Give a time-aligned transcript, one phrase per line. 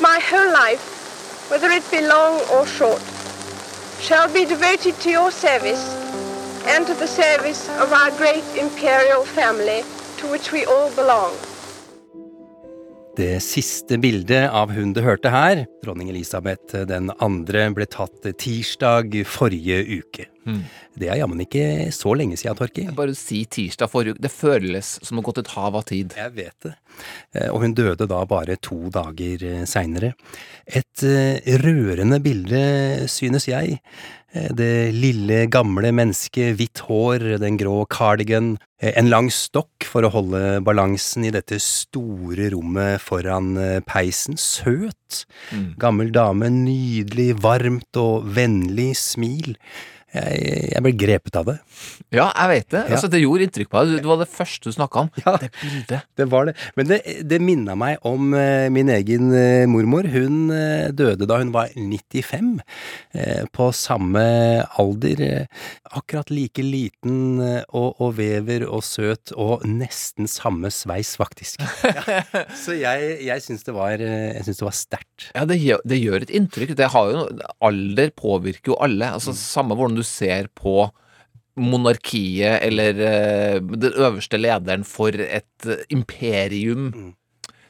[0.00, 0.82] my whole life,
[1.50, 3.02] whether it be long or short,
[4.00, 5.84] shall be devoted to your service
[6.66, 9.82] and to the service of our great imperial family
[10.18, 11.32] to which we all belong.
[13.16, 17.12] Det siste bildet av hun du hørte her, dronning Elisabeth den
[17.76, 20.26] ble tatt tirsdag forrige uke.
[20.98, 22.84] Det er jammen ikke så lenge siden, Torki.
[22.94, 24.22] Bare si tirsdag forrige uke.
[24.26, 26.12] Det føles som å gått et hav av tid.
[26.16, 26.74] Jeg vet det.
[27.34, 30.12] Eh, Og hun døde da bare to dager seinere.
[30.66, 33.80] Et eh, rørende bilde, synes jeg.
[34.34, 40.02] Eh, Det lille, gamle mennesket, hvitt hår, den grå cardigan, eh, en lang stokk for
[40.06, 44.36] å holde balansen i dette store rommet foran eh, peisen.
[44.38, 45.24] Søt.
[45.78, 49.56] Gammel dame, nydelig, varmt og vennlig smil.
[50.14, 51.56] Jeg, jeg ble grepet av det.
[52.14, 52.82] Ja, jeg vet det.
[52.88, 52.94] Ja.
[52.96, 53.96] Altså, det gjorde inntrykk på deg.
[54.04, 55.10] Det var det første du snakka om.
[55.24, 55.36] Ja.
[55.42, 56.04] Det bildet.
[56.20, 56.54] Det var det.
[56.78, 56.98] Men det,
[57.30, 60.06] det minna meg om eh, min egen eh, mormor.
[60.12, 62.58] Hun eh, døde da hun var 95.
[63.14, 64.24] eh, på samme
[64.80, 65.24] alder.
[65.24, 65.46] eh,
[65.94, 71.62] akkurat like liten eh, og, og vever og søt, og nesten samme sveis, faktisk.
[71.84, 72.22] Ja.
[72.64, 75.28] Så jeg, jeg syns det var, var sterkt.
[75.34, 76.74] Ja, det, gjør- det gjør et inntrykk.
[76.78, 77.24] Det har jo,
[77.64, 79.12] alder påvirker jo alle.
[79.16, 80.88] Altså, Samme hvordan du ser på
[81.60, 87.14] monarkiet eller uh, den øverste lederen for et uh, imperium.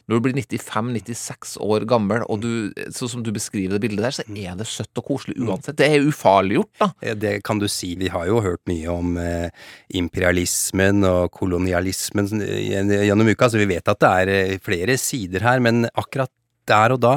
[0.04, 2.48] Når du blir 95-96 år gammel, og du,
[2.92, 5.78] sånn som du beskriver det bildet der, så er det søtt og koselig uansett.
[5.80, 6.90] Det er ufarliggjort, da.
[7.16, 7.94] Det kan du si.
[7.96, 9.48] Vi har jo hørt mye om eh,
[9.96, 15.86] imperialismen og kolonialismen gjennom uka, så vi vet at det er flere sider her, men
[15.94, 16.32] akkurat
[16.70, 17.14] der og da,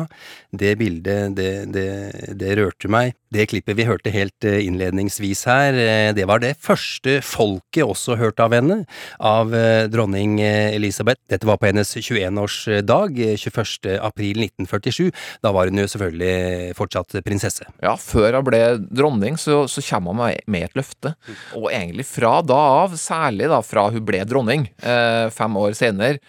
[0.57, 1.87] det bildet, det, det,
[2.39, 3.15] det rørte meg.
[3.33, 8.15] Det klippet vi hørte helt eh, innledningsvis her, eh, det var det første folket også
[8.19, 8.77] hørte av henne,
[9.19, 11.19] av eh, dronning Elisabeth.
[11.27, 13.97] Dette var på hennes 21-årsdag, eh, 21.
[13.99, 15.11] april 1947.
[15.43, 17.67] Da var hun jo selvfølgelig fortsatt prinsesse.
[17.83, 21.13] Ja, før hun ble dronning, så, så kommer hun med, med et løfte.
[21.59, 24.69] Og egentlig fra da av, særlig da fra hun ble dronning,
[25.35, 26.21] fem år senere,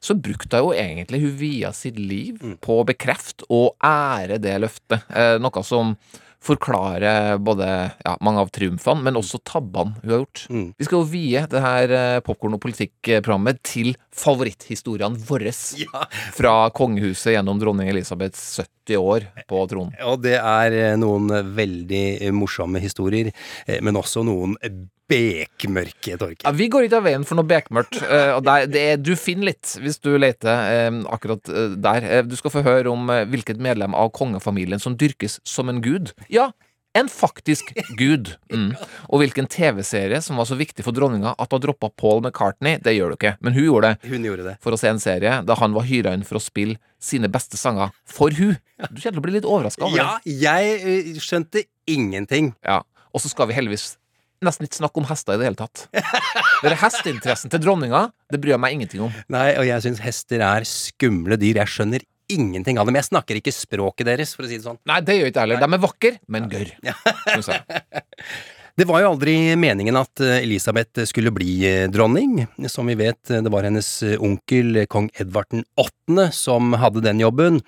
[0.00, 4.56] så brukte hun jo egentlig hun via sitt liv på å bekrefte og ære det
[4.64, 5.04] løftet.
[5.12, 5.94] Eh, noe som
[6.40, 7.66] forklarer både
[8.00, 10.44] ja, mange av triumfene, men også tabbene hun har gjort.
[10.48, 10.66] Mm.
[10.80, 15.52] Vi skal jo vie det her eh, popkorn- og politikkprogrammet til favoritthistoriene våre
[15.84, 16.06] Ja.
[16.36, 19.94] fra kongehuset gjennom dronning Elisabeths 70 år på tronen.
[20.08, 23.30] Og det er eh, noen veldig eh, morsomme historier,
[23.66, 24.56] eh, men også noen
[25.10, 26.44] bekmørke, Torke.
[26.46, 27.98] Ja, vi går ikke av veien for noe bekmørkt.
[28.06, 32.06] eh, og der, det er, du finner litt hvis du leter eh, akkurat eh, der.
[32.06, 35.82] Eh, du skal få høre om eh, hvilket medlem av kongefamilien som dyrkes som en
[35.84, 36.14] gud.
[36.30, 36.50] Ja,
[36.98, 38.32] en faktisk gud.
[38.52, 38.72] Mm.
[39.08, 42.80] Og hvilken TV-serie som var så viktig for dronninga at hun droppa Paul McCartney.
[42.82, 44.10] Det gjør du ikke, men hun gjorde det.
[44.10, 44.56] Hun gjorde det.
[44.64, 47.60] For å se en serie da han var hyra inn for å spille sine beste
[47.60, 48.58] sanger for hun.
[48.90, 52.54] Du kjenner til å bli litt overraska over Ja, jeg eh, skjønte ingenting.
[52.66, 52.82] Ja.
[53.14, 53.94] Og så skal vi heldigvis
[54.44, 55.86] nesten ikke snakke om hester i det hele tatt.
[56.64, 59.12] Dere hesteinteressen til dronninga, det bryr jeg meg ingenting om.
[59.32, 61.60] Nei, og jeg syns hester er skumle dyr.
[61.60, 62.04] Jeg skjønner
[62.34, 62.98] ingenting av dem.
[63.00, 64.80] Jeg snakker ikke språket deres, for å si det sånn.
[64.88, 65.60] Nei, det gjør jeg ikke jeg heller.
[65.62, 66.72] De er vakre, men gørr.
[66.90, 66.96] Ja.
[68.78, 72.46] det var jo aldri meningen at eh, Elisabeth skulle bli eh, dronning.
[72.70, 77.20] Som vi vet, eh, det var hennes onkel kong Edvard 8 Britene som hadde den
[77.20, 77.60] jobben,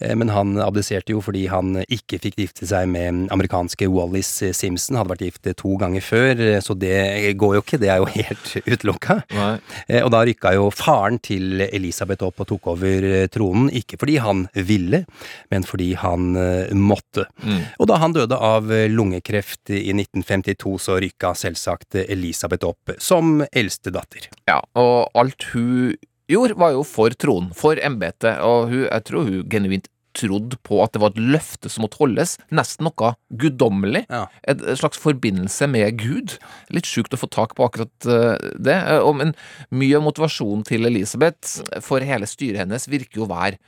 [0.00, 4.96] eh, men han abdiserte jo fordi han ikke fikk gifte seg med amerikanske Wallis Simpson,
[4.96, 8.08] hadde vært gift to ganger før, eh, så det går jo ikke, det er jo
[8.16, 9.20] helt utelukka.
[9.88, 14.18] Eh, og da rykka jo faren til Elisabeth opp og tok over tronen, ikke fordi
[14.20, 15.04] han ville,
[15.50, 16.32] men fordi han
[16.76, 17.26] måtte.
[17.44, 17.62] Mm.
[17.80, 23.92] Og da han døde av lungekreft i 1952, så rykka selvsagt Elisabeth opp som eldste
[23.94, 24.30] datter.
[24.48, 25.96] Ja, og alt hun
[26.32, 30.80] gjorde, var jo for tronen, for embetet, og hun, jeg tror hun genuint trodde på
[30.82, 34.04] at det var et løfte som måtte holdes, nesten noe guddommelig.
[34.10, 34.24] Ja.
[34.50, 36.36] Et, slags forbindelse med Gud.
[36.74, 38.74] Litt sjukt å få tak på akkurat eh, det.
[38.74, 39.34] eh, Men
[39.70, 43.60] mye av motivasjonen til Elisabeth for hele styret hennes virker jo å være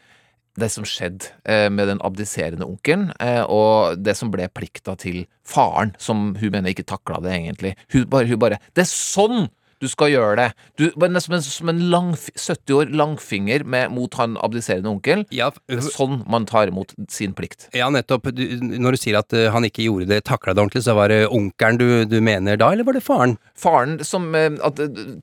[0.61, 3.09] det som skjedde eh, med den abdiserende onkelen,
[3.49, 7.73] og det som ble plikta til faren, som hun mener ikke takla det egentlig.
[7.95, 9.47] Hun bare, hun bare Det er sånn
[9.83, 10.49] Du skal gjøre det.
[10.79, 15.25] Du, men som en, som en lang, 70 år langfinger med, mot han abdiserende onkel.
[15.35, 15.51] Ja,
[15.93, 17.69] sånn man tar imot sin plikt.
[17.77, 18.31] ja, nettopp.
[18.37, 21.25] Du, når du sier at han ikke gjorde det, takla det ordentlig, så var det
[21.27, 23.37] onkelen du, du mener da, eller var det faren?
[23.59, 24.79] Faren som At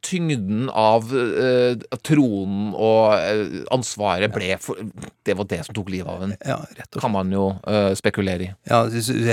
[0.05, 3.15] tyngden av uh, tronen og
[3.73, 4.79] ansvaret ble for
[5.25, 6.35] Det var det som tok livet av ham.
[6.43, 7.01] Ja, rett og slett.
[7.05, 7.47] Kan man jo
[7.97, 8.51] spekulere i.
[8.69, 8.83] Ja,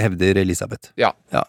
[0.07, 0.93] hevder Elisabeth.
[1.01, 1.13] Ja.
[1.35, 1.45] Ja.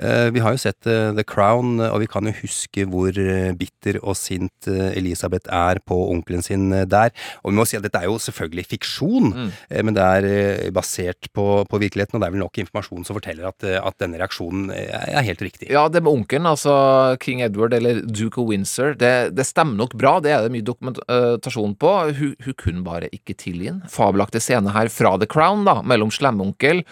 [0.00, 3.50] Eh, Vi har jo sett eh, The Crown, og vi kan jo huske hvor eh,
[3.52, 7.12] bitter og sint eh, Elisabeth er på onkelen sin eh, der.
[7.42, 9.50] Og vi må si at dette er jo selvfølgelig fiksjon, mm.
[9.84, 13.18] men det er eh, basert på, på virkeligheten, og det er vel nok informasjon som
[13.20, 15.68] forteller at, eh, at denne reaksjonen eh, er helt riktig.
[15.68, 16.72] Ja, det med onkelen, altså
[17.20, 20.16] King Edward eller Duke of Windsor, det, det stemmer nok bra.
[20.24, 21.94] Det er det mye dokumentasjon på.
[22.16, 23.84] Hun, hun kunne bare ikke tilgi den.
[23.92, 26.86] Fabelaktig scene her fra The Crown, da, mellom slemmeonkel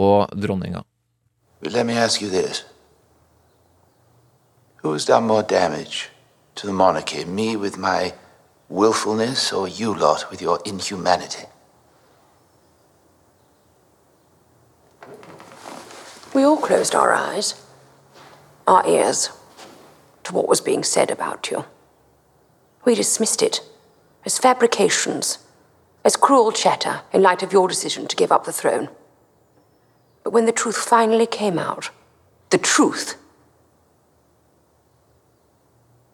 [0.00, 0.86] og dronninga.
[1.66, 2.62] But let me ask you this
[4.76, 6.10] Who has done more damage
[6.54, 7.24] to the monarchy?
[7.24, 8.14] Me with my
[8.68, 11.46] willfulness, or you lot with your inhumanity?
[16.32, 17.60] We all closed our eyes,
[18.68, 19.30] our ears,
[20.22, 21.64] to what was being said about you.
[22.84, 23.60] We dismissed it
[24.24, 25.38] as fabrications,
[26.04, 28.88] as cruel chatter in light of your decision to give up the throne.
[30.26, 31.90] But when the truth finally came out,
[32.50, 33.14] the truth,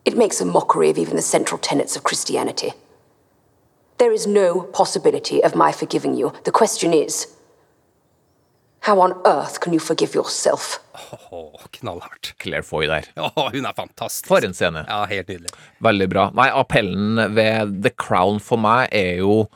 [0.04, 2.74] it makes a mockery of even the central tenets of Christianity.
[3.96, 6.34] There is no possibility of my forgiving you.
[6.44, 7.26] The question is,
[8.80, 10.78] how on earth can you forgive yourself?
[11.32, 12.34] Åh, knallhardt.
[12.38, 13.04] Claire Foy der.
[13.16, 14.26] Oh, hun er fantastisk.
[14.26, 14.84] For en scene.
[14.88, 15.56] Ja, helt nydelig.
[15.80, 16.28] Veldig bra.
[16.36, 19.46] Nei, appellen ved The Crown for meg er jo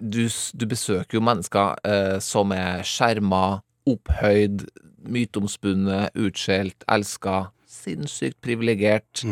[0.00, 0.26] Du,
[0.56, 3.60] du besøker jo mennesker eh, som er skjerma,
[3.94, 4.66] opphøyd,
[5.10, 9.24] myteomspunnet, utskjelt, elska, sinnssykt privilegert.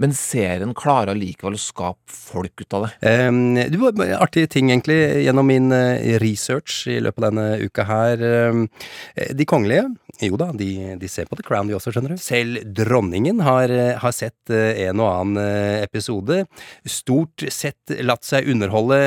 [0.00, 3.10] Men serien klarer allikevel å skape folk ut av det.
[3.28, 7.84] Um, du, var- artige ting egentlig gjennom min eh, research i løpet av denne uka
[7.84, 8.22] her.
[8.24, 9.90] Eh, de kongelige,
[10.24, 10.70] jo da, de,
[11.02, 12.22] de ser på The Crown de også, skjønner du.
[12.22, 16.46] Selv dronningen har, eh, har sett en og annen episode.
[16.88, 19.02] Stort sett latt seg underholde,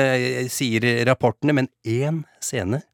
[0.52, 2.84] sier rapportene, men én scene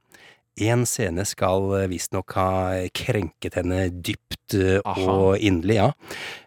[0.61, 2.51] Én scene skal visstnok ha
[2.93, 5.07] krenket henne dypt eh, Aha.
[5.09, 5.91] og inderlig, ja.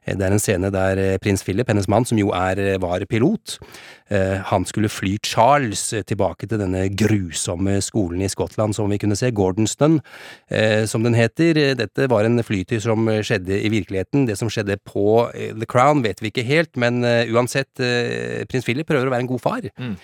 [0.06, 2.78] Eh, Det er en scene der eh, prins Philip, hennes mann, som jo er, eh,
[2.84, 3.60] var pilot,
[4.14, 9.32] han skulle fly Charles tilbake til denne grusomme skolen i Skottland som vi kunne se,
[9.34, 9.96] Gordonston,
[10.86, 11.58] som den heter.
[11.80, 14.28] Dette var en flytur som skjedde i virkeligheten.
[14.28, 17.02] Det som skjedde på The Crown vet vi ikke helt, men
[17.34, 17.72] uansett,
[18.52, 19.66] prins Philip prøver å være en god far.
[19.82, 19.96] Mm.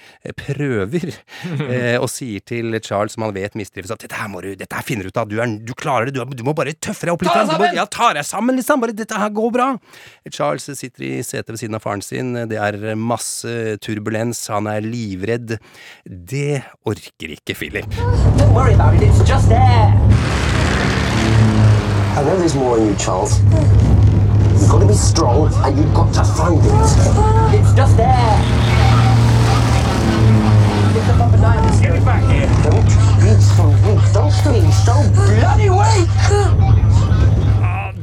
[0.41, 1.11] Prøver,
[2.01, 4.87] og sier til Charles, som han vet mistrives, at dette her må du, dette her
[4.87, 7.05] finner du ut av, du, er, du klarer det, du, er- du må bare tøffe
[7.05, 7.35] deg opp litt.
[7.51, 9.69] Du må, ja, ta deg sammen, liksom, bare dette her går bra.
[10.31, 14.85] Charles sitter i setet ved siden av faren sin, det er masse turbulens, han er
[14.85, 15.57] livredd.
[16.05, 17.99] Det orker ikke Philip.
[18.37, 19.93] Don't worry about it, it's just air.
[22.19, 23.39] I know there's more in you, Charles.
[23.39, 27.59] You've got to be strong, and you've got to find it.
[27.59, 28.99] It's just air.
[30.93, 32.49] Lift up up and Get it back here.
[32.63, 32.83] Don't
[33.21, 34.03] be so weak.
[34.11, 37.08] Don't be so bloody weak.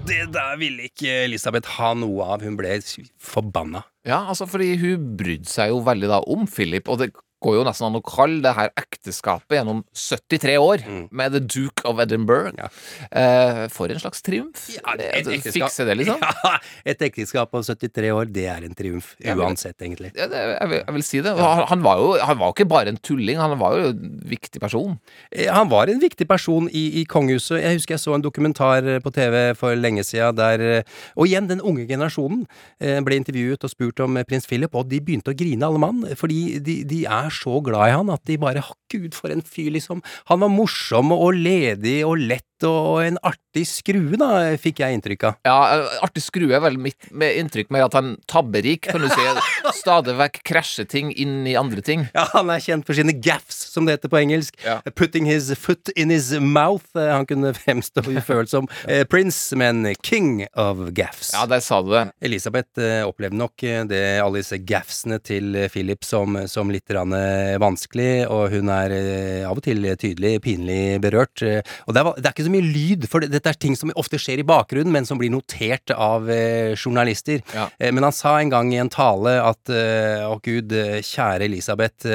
[0.06, 2.76] Det der ville ikke Elisabeth ha noe av, hun ble
[3.18, 3.82] forbanna.
[4.06, 7.08] Ja, altså fordi hun brydde seg jo veldig da om Philip, og det
[7.46, 10.84] går jo nesten an å kalle det her ekteskapet gjennom 73 år
[11.14, 12.52] med The Duke of Edinburgh.
[12.58, 12.68] Ja.
[13.10, 14.66] Eh, for en slags triumf.
[14.74, 16.20] Ja, et ekteskap- fikse det, liksom.
[16.46, 19.14] Ja, et ekteskap på 73 år, det er en triumf.
[19.22, 20.10] Uansett, egentlig.
[20.18, 21.32] Ja, det, jeg, vil, jeg vil si det.
[21.70, 24.96] Han, var jo han var ikke bare en tulling, han var jo en viktig person.
[25.30, 27.60] Eh, Han var en viktig person i, i kongehuset.
[27.62, 31.28] Jeg husker jeg så en dokumentar eh, på TV for lenge siden der eh, Og
[31.30, 32.44] igjen, den unge generasjonen
[32.80, 35.80] eh, ble intervjuet og spurt om eh, prins Philip, og de begynte å grine alle
[35.82, 36.02] mann.
[36.18, 39.70] Fordi de, de er så glad i han at de bare Gud, for en fyr,
[39.74, 40.02] liksom.
[40.30, 45.24] Han var morsom og ledig og lett og en artig skrue, da, fikk jeg inntrykk
[45.28, 45.34] av.
[45.46, 49.08] Ja, eh, Artig skrue er vel mitt med inntrykk med at han tabberik, kan du
[49.12, 49.26] si.
[49.80, 52.06] Stadig vekk krasjer ting inn i andre ting.
[52.14, 54.56] Ja, han er kjent for sine gaffs, som det heter på engelsk.
[54.64, 54.78] Ja.
[54.96, 56.86] Putting his foot in his mouth.
[56.96, 61.32] Eh, Han kunne fremstå ufølt som eh, prince, men king of gaffs.
[61.34, 62.06] Ja, der sa du det.
[62.24, 66.90] Elisabeth eh, opplevde nok eh, det, alle disse gaffsene til eh, Philip som, som litt
[66.92, 71.42] eh, vanskelig, og hun er eh, av og til tydelig pinlig berørt.
[71.42, 73.92] eh, Og det er, det er ikke så mye lyd, for dette er ting som
[73.98, 77.42] ofte skjer i bakgrunnen, men som blir notert av eh, journalister.
[77.54, 77.68] Ja.
[77.78, 80.72] Eh, Men han sa en gang i en tale at eh, å gud,
[81.06, 82.06] kjære Elisabeth,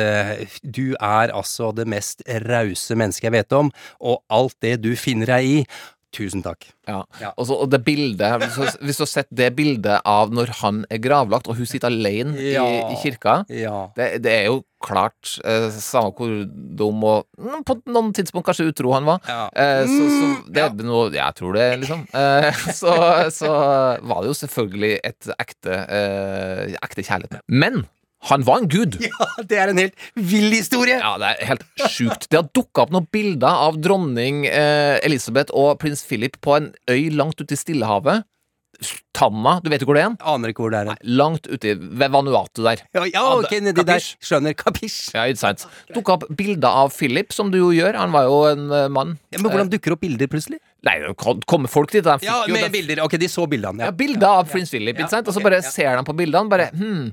[0.63, 5.35] du er altså det mest rause mennesket jeg vet om, og alt det du finner
[5.35, 5.57] deg i,
[6.11, 6.65] Tusen takk.
[6.89, 7.05] Ja.
[7.21, 7.29] Ja.
[7.39, 8.41] Og, så, og det bildet
[8.81, 12.35] hvis du, har sett det bildet av når han er gravlagt, og hun sitter alene
[12.41, 12.65] Ja.
[12.67, 13.85] i, i kirka Ja.
[13.95, 17.27] det, det er jo klart, eh, samme hvor dum og
[17.67, 19.21] på noen tidspunkt kanskje utro han var.
[19.29, 19.45] Ja.
[19.55, 22.03] Eh, så, så Mm, det er noe Jeg tror det, liksom.
[22.17, 22.51] Eh,
[22.81, 22.93] så,
[23.31, 23.51] så
[24.01, 27.39] var det jo selvfølgelig et ekte, eh, ekte kjærlighet.
[27.47, 27.83] Men
[28.29, 28.97] han var en gud.
[29.07, 30.97] ja, det er en helt vill historie!
[31.01, 32.27] Ja, det er helt sjukt.
[32.29, 36.69] Det har dukka opp noen bilder av dronning eh, Elisabeth og prins Philip på en
[36.91, 38.27] øy langt ute i Stillehavet.
[39.13, 40.13] Tamma, du vet jo hvor det er?
[40.31, 40.87] Aner ikke hvor det er.
[40.89, 42.79] Nei, Langt ute i- ved Vanuatu der.
[42.95, 44.01] Ja, ja, ok, nedi der.
[44.23, 44.55] Skjønner.
[44.57, 45.11] Kapisj.
[45.13, 45.65] Ja, ikke sant.
[45.93, 47.99] Dukka opp bilder av Philip, som du jo gjør.
[47.99, 49.17] Han var jo en uh, mann.
[49.29, 50.57] Ja, men hvordan dukker opp bilder plutselig?
[50.87, 51.13] Nei, det
[51.45, 52.07] kommer folk dit.
[52.25, 53.03] Ja, med de- bilder.
[53.05, 53.97] Ok, de så bildene, Ja, ja.
[54.01, 55.29] bilder av prins Philip, ikke sant?
[55.29, 57.11] Og så bare ser de på bildene, bare hm,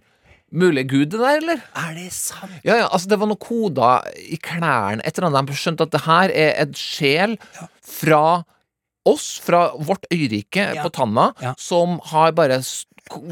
[0.52, 1.62] mulig gud det der, eller?
[1.76, 2.52] Er det sant?
[2.64, 5.90] Ja, ja, altså det var noe koder i klærne Et eller annet De skjønte at
[5.93, 7.37] det her er et sjel
[7.85, 8.45] fra
[9.09, 10.83] oss, fra vårt øyrike Ja.
[10.85, 11.55] på Tanna, Ja.
[11.59, 12.61] som har bare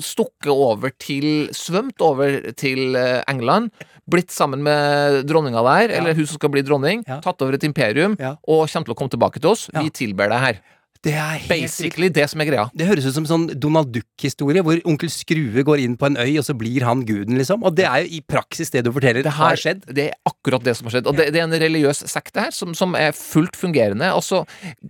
[0.00, 3.70] stukket over til Svømt over til eh, England.
[4.08, 7.02] Blitt sammen med dronninga der, eller hun som skal bli dronning.
[7.08, 7.20] Ja.
[7.20, 8.36] Tatt over et imperium Ja.
[8.46, 9.68] og kommer til å komme tilbake til oss.
[9.74, 9.82] Ja.
[9.82, 10.60] Vi tilber det her.
[11.06, 11.46] Det er helt.
[11.52, 12.64] Basically det som er greia.
[12.74, 16.16] Det høres ut som en sånn Donald Duck-historie, hvor onkel Skrue går inn på en
[16.18, 17.62] øy, og så blir han guden, liksom.
[17.62, 19.84] Og det er jo i praksis det du forteller Det har skjedd.
[19.94, 21.06] det er akkurat det som har skjedd.
[21.06, 24.08] Og det, det er en religiøs sekte her som, som er fullt fungerende.
[24.18, 24.40] Og så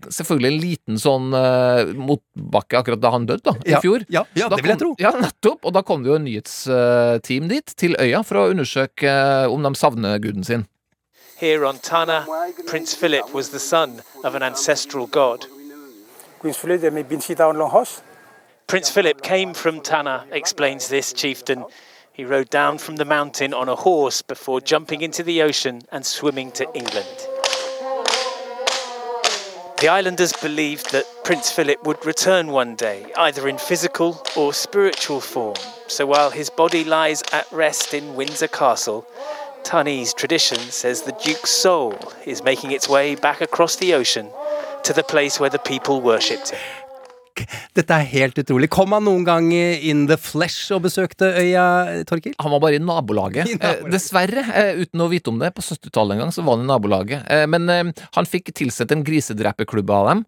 [0.08, 4.06] selvfølgelig en liten sånn uh, motbakke akkurat da han døde, da, i Ja, fjor.
[4.08, 4.94] ja, ja, det vil jeg kom- tro.
[5.04, 5.68] Ja, nettopp.
[5.68, 9.68] Og da kom det jo en nyhetsteam dit, til øya, for å undersøke uh, om
[9.68, 10.64] de savner guden sin.
[11.36, 12.22] Here on Tana,
[12.70, 15.44] Prince Philip was the son of an ancestral god.
[16.46, 18.02] Prince Philip de been sit down long horse.
[18.68, 21.64] Prince Philip came from Tana, explains this chieftain.
[22.12, 26.06] He rode down from the mountain on a horse before jumping into the ocean and
[26.06, 27.18] swimming to England.
[29.80, 35.20] The islanders believed that Prince Philip would return one day, either in physical or spiritual
[35.20, 35.56] form.
[35.88, 39.04] So while his body lies at rest in Windsor Castle,
[39.64, 44.30] Tanese tradition says the Duke's soul is making its way back across the ocean
[44.86, 46.60] to the place where the people worshipped him.
[47.76, 48.68] Dette er helt utrolig.
[48.72, 51.64] Kom han noen gang in the flesh og besøkte øya,
[52.08, 52.32] Torkil?
[52.40, 53.50] Han var bare i nabolaget.
[53.52, 53.82] I nabolaget.
[53.84, 55.52] Eh, dessverre, eh, uten å vite om det.
[55.56, 57.26] På 70-tallet en gang så var han i nabolaget.
[57.28, 60.24] Eh, men eh, han fikk tilsett en grisedreperklubb av dem.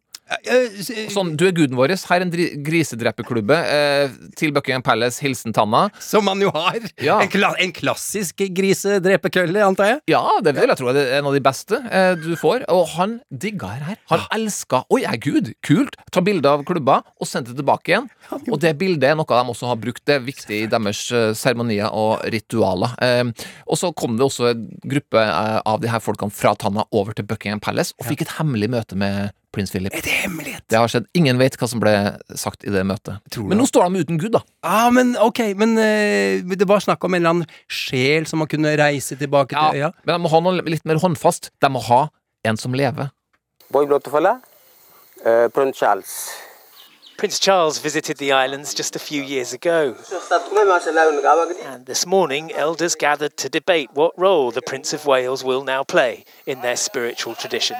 [1.13, 1.95] Sånn, du er guden vår.
[2.09, 5.87] Her er en grisedreperklubbe eh, til Buckingham Palace, hilsen Tanna.
[6.05, 6.79] Som man jo har.
[7.01, 7.19] Ja.
[7.23, 10.01] En, kla en klassisk grisedreperkølle, antar jeg.
[10.13, 12.67] Ja, det vil jeg tro er en av de beste eh, du får.
[12.73, 13.97] Og han digga her.
[14.13, 15.51] Han elska Oi, jeg er gud!
[15.65, 15.97] Kult!
[16.13, 18.09] Ta bilde av klubba og send det tilbake igjen.
[18.49, 20.05] Og det bildet er noe de også har brukt.
[20.09, 22.95] Det er viktig i deres eh, seremonier og ritualer.
[23.05, 26.85] Eh, og så kom det også en gruppe eh, av de her folkene fra Tanna
[26.93, 29.95] over til Buckingham Palace og fikk et hemmelig møte med prins Philip.
[29.95, 30.65] Er det hemmelighet?
[30.71, 31.07] Det har skjedd.
[31.19, 31.93] Ingen vet hva som ble
[32.39, 33.21] sagt i det møtet.
[33.33, 33.61] Tror Men det?
[33.63, 34.43] nå står de uten Gud, da.
[34.63, 38.51] Ah, men ok, men uh, det var snakk om en eller annen sjel som man
[38.51, 39.93] kunne reise tilbake Ja, til øya.
[40.05, 41.51] Men de må ha noe litt mer håndfast.
[41.63, 42.03] De må ha
[42.45, 43.11] en som lever.
[43.73, 44.39] Boy Blottefella,
[45.25, 46.29] uh, Charles.
[47.19, 49.97] Prince Charles visited the islands just a few years ago,
[51.67, 55.83] and this morning elders gathered to debate what role the Prince of Wales will now
[55.83, 57.77] play in their spiritual tradition.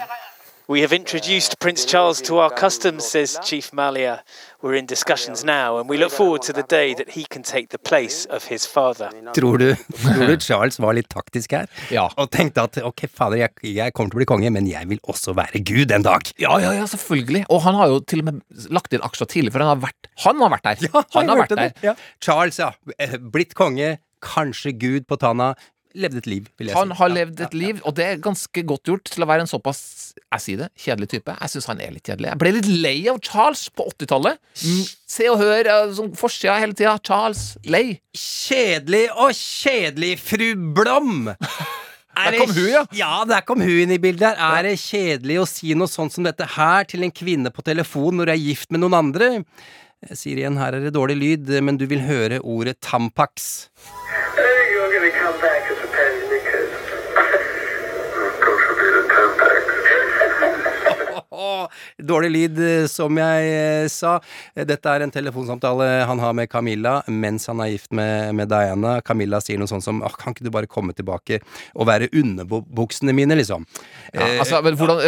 [0.71, 4.23] We have introduced Prince Charles to our customs, says Chief Malia.
[4.61, 7.71] We're in discussions now, and we look forward to the day that he can take
[7.71, 9.09] the place of his father.
[9.33, 11.71] Tror du, tror du Charles var litt taktisk her?
[11.89, 12.05] Ja.
[12.21, 15.01] Og tenkte at ok, fader, jeg, jeg kommer til å bli konge, men jeg vil
[15.09, 16.29] også være gud en dag.
[16.37, 17.47] Ja, ja, ja, selvfølgelig.
[17.49, 20.13] Og han har jo til og med lagt inn aksjer tidlig, for han har vært,
[20.27, 20.85] han har vært der.
[20.91, 21.73] Ja, han har vært der.
[21.81, 21.97] Ja.
[22.21, 22.75] Charles, ja.
[23.01, 25.55] Eh, Blitt konge, kanskje gud på tanna.
[25.95, 26.99] Levde et liv, vil jeg Han si.
[26.99, 29.51] har Ja, levd et liv, og det er ganske godt gjort til å være en
[29.51, 29.81] såpass
[30.19, 31.33] jeg sier det, kjedelig type.
[31.41, 32.29] Jeg syns han er litt kjedelig.
[32.29, 34.37] Jeg ble litt lei av Charles på 80-tallet.
[34.61, 36.99] Mm, Se og hør, eh, sånn forsida hele tida.
[37.03, 38.01] Charles, lei.
[38.13, 41.31] Kjedelig og kjedelig, fru Blom!
[42.19, 42.81] Er Der kom hun, ja.
[42.99, 44.35] Ja, der kom hun inn i bildet.
[44.37, 44.59] her.
[44.59, 48.17] Er det kjedelig å si noe sånt som dette her til en kvinne på telefon
[48.19, 49.29] når du er gift med noen andre?
[50.09, 53.69] Jeg sier igjen, her er det dårlig lyd, men du vil høre ordet Tampax.
[54.37, 56.75] You're going to come back as a penny because.
[58.43, 59.63] God forbid a tampax.
[61.31, 61.58] Åh,
[61.99, 64.19] dårlig lyd, eh, som jeg eh, sa.
[64.55, 68.51] Eh, Dette er en telefonsamtale han har med Camilla mens han er gift med, med
[68.51, 68.99] Diana.
[69.05, 71.41] Camilla sier noe sånt som «Åh, Kan ikke du bare komme tilbake
[71.75, 73.67] og være underbuksene mine, liksom?
[74.13, 75.03] Ja, altså, men hvordan,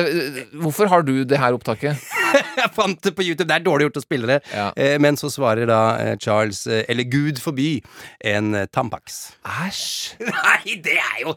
[0.63, 1.99] hvorfor har du det her opptaket?
[2.61, 3.49] jeg fant det på YouTube.
[3.51, 4.39] Det er dårlig gjort å spille det.
[4.55, 4.69] Ja.
[4.77, 7.81] Eh, Men så svarer da eh, Charles, eh, eller Gud forby,
[8.33, 9.21] en Tampax.
[9.45, 10.21] Æsj.
[10.31, 11.35] Nei, det er jo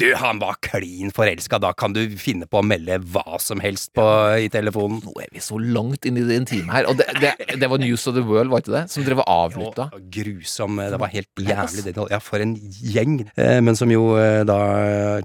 [0.00, 1.60] Du, han var klin forelska.
[1.62, 4.04] Da kan du finne på å melde hva som helst på,
[4.40, 5.00] i telefonen.
[5.04, 6.88] Nå er vi så langt inn i det intime her.
[6.90, 8.84] Og det, det, det var News of the World, var ikke det?
[8.92, 9.88] Som drev og avlytta.
[9.96, 10.80] Og grusom.
[10.80, 12.12] Det var helt jævlig detalj.
[12.14, 13.20] Ja, for en gjeng.
[13.36, 14.12] Men som jo
[14.46, 14.58] da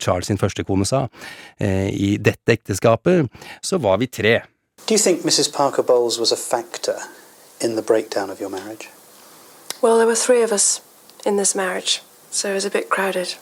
[0.02, 1.06] Charles sin første kone sa,
[1.62, 3.32] i dette ekteskapet
[3.66, 4.36] så var vi tre.
[4.88, 5.52] Do you think Mrs.
[5.52, 6.98] Parker Bowles was a factor
[7.60, 8.90] in the breakdown of your marriage?
[9.82, 10.82] Well, there were three of us
[11.26, 13.36] in this marriage, so it was a bit crowded.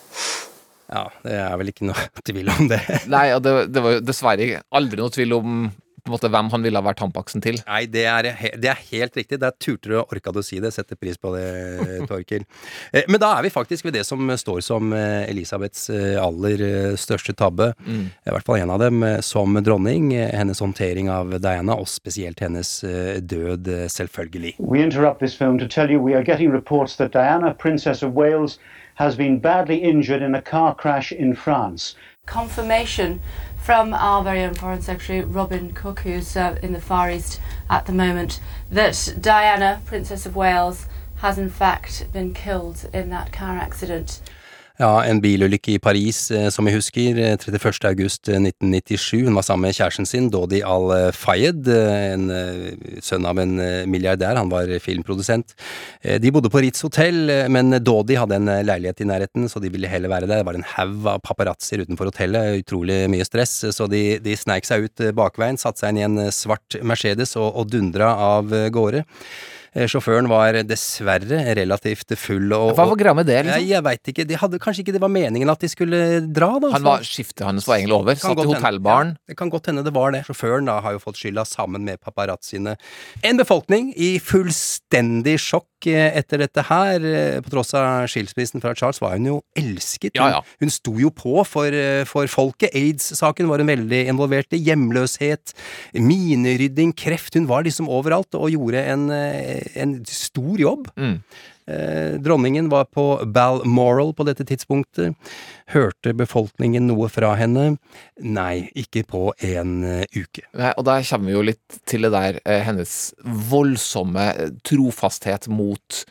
[0.88, 2.80] Ja, det er vel ikke noe tvil om det.
[3.12, 5.66] Nei, og det, det var jo dessverre aldri noe tvil om
[6.04, 7.62] på en måte, hvem han ville ha vært tampaksen til.
[7.64, 8.28] Nei, det er,
[8.60, 9.38] det er helt riktig.
[9.40, 10.74] Der turte du og orka du å si det.
[10.76, 11.46] Setter pris på det,
[12.10, 12.44] Torkil.
[12.92, 16.98] Eh, Men da er vi faktisk ved det som står som eh, Elisabeths eh, aller
[17.00, 17.72] største tabbe.
[17.88, 18.10] Mm.
[18.12, 20.12] I hvert fall en av dem som dronning.
[20.12, 22.82] Hennes håndtering av Diana, og spesielt hennes
[23.24, 24.58] død, selvfølgelig.
[24.60, 28.12] We interrupt this film to tell you we are getting reports that Diana, Princess of
[28.12, 28.60] Wales,
[28.96, 31.96] has been badly injured in a car crash in France.
[32.26, 33.20] Confirmation
[33.62, 37.40] from our very own Foreign Secretary Robin Cook, who's uh, in the Far East
[37.70, 38.40] at the moment,
[38.72, 40.88] that Diana, Princess of Wales,
[41.18, 44.22] has in fact been killed in that car accident.
[44.82, 47.86] Ja, en bilulykke i Paris, eh, som vi husker, eh, 31.
[47.92, 49.20] august eh, 1997.
[49.28, 53.84] Hun var sammen med kjæresten sin, Dodi Al-Fayed, eh, en eh, sønn av en eh,
[53.86, 54.40] milliardær.
[54.42, 55.54] Han var filmprodusent.
[56.02, 59.46] Eh, De bodde på Ritz hotell, eh, men Dodi hadde en eh, leilighet i nærheten,
[59.46, 60.42] så de ville heller være der.
[60.42, 64.66] Det var en haug av paparazzier utenfor hotellet, utrolig mye stress, så de, de sneik
[64.66, 68.16] seg ut eh, bakveien, satte seg inn i en eh, svart Mercedes og, og dundra
[68.34, 69.06] av eh, gårde.
[69.74, 73.64] Eh, Sjåføren var dessverre relativt full og Hva var greia med det, liksom?
[73.64, 74.26] Jeg, Jeg veit ikke.
[74.30, 76.00] De hadde kanskje ikke det var meningen at de skulle
[76.30, 76.70] dra, da.
[76.76, 78.16] Han var, Skiftet hans var egentlig over.
[78.22, 79.16] Satt i hotellbaren.
[79.18, 80.24] Ja, det kan godt hende det var det.
[80.28, 82.76] Sjåføren da har jo fått skylda sammen med paparazziene.
[83.26, 87.02] En befolkning i fullstendig sjokk eh, etter dette her.
[87.10, 90.14] Eh, På tross av skilsmissen fra Charles var hun jo elsket.
[90.14, 90.44] Hun, Ja, ja.
[90.62, 91.74] hun sto jo på for,
[92.10, 92.70] for folket.
[92.78, 94.62] Aids-saken var hun veldig involvert i.
[94.64, 95.56] Hjemløshet,
[95.98, 97.34] minerydding, kreft.
[97.36, 99.08] Hun var liksom overalt og gjorde en,
[99.80, 100.88] en stor jobb.
[100.98, 101.18] Mm.
[101.66, 105.16] Eh, dronningen var på Balmoral på dette tidspunktet.
[105.72, 107.78] Hørte befolkningen noe fra henne?
[108.20, 110.44] Nei, ikke på en eh, uke.
[110.60, 115.48] Nei, og der kommer vi jo litt til det der eh, hennes voldsomme eh, trofasthet
[115.52, 116.04] mot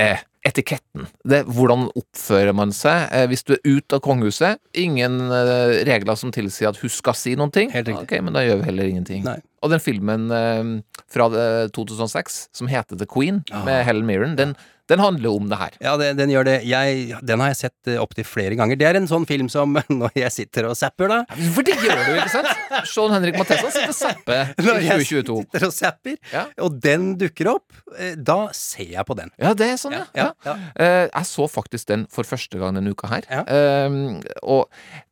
[0.00, 1.06] eh, etiketten.
[1.28, 4.58] Det, hvordan oppfører man seg eh, hvis du er ute av kongehuset?
[4.78, 7.70] Ingen eh, regler som tilsier at hun skal si noen ting.
[7.74, 9.30] Helt Ok, men da gjør vi heller ingenting.
[9.62, 10.74] Og den filmen eh,
[11.10, 14.54] fra eh, 2006 som heter The Queen, med Helen Mirren, den,
[14.88, 15.74] den handler om det her.
[15.84, 16.56] Ja, den, den gjør det.
[16.68, 18.78] Jeg, den har jeg sett uh, opptil flere ganger.
[18.80, 21.18] Det er en sånn film som når jeg sitter og zapper, da.
[21.56, 22.50] For det gjør du, ikke sant?
[22.88, 26.44] Sean Henrik Mathesson sitter og zapper i Når jeg sitter og zapper, Ja.
[26.64, 27.66] og den dukker opp,
[27.98, 29.30] eh, da ser jeg på den.
[29.40, 30.06] Ja, det er sånn, ja.
[30.16, 30.30] Ja.
[30.78, 33.28] Eh, jeg så faktisk den for første gang denne uka her.
[33.44, 33.98] Eh,
[34.42, 34.66] og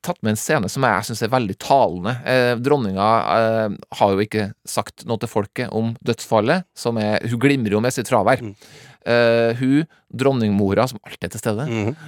[0.07, 2.17] tatt med en scene som jeg syns er veldig talende.
[2.29, 7.41] Eh, dronninga eh, har jo ikke sagt noe til folket om dødsfallet, som er Hun
[7.43, 8.43] glimrer jo med sitt fravær.
[9.07, 9.85] Eh, hun,
[10.17, 11.65] dronningmora, som alltid er til stede,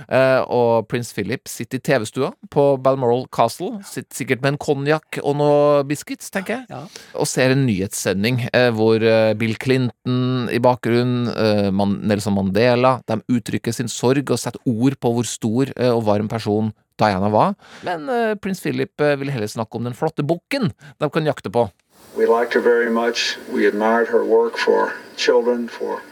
[0.08, 3.78] eh, og prins Philip sitter i TV-stua på Balmoral Castle.
[3.86, 6.88] Sitter sikkert med en konjakk og noe biscuits, tenker jeg.
[7.14, 9.02] Og ser en nyhetssending uh, hvor
[9.38, 11.30] Bill Clinton i bakgrunnen,
[11.74, 16.30] Man Nelson Mandela, de uttrykker sin sorg og setter ord på hvor stor og varm
[16.30, 17.54] person Diana var.
[17.86, 18.08] Men
[18.42, 21.68] prins Philip vil heller snakke om den flotte bukken de kan jakte på.
[22.16, 23.36] We liked her very much.
[23.52, 26.02] We admired her work for children, for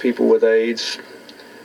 [0.00, 0.98] people with AIDS,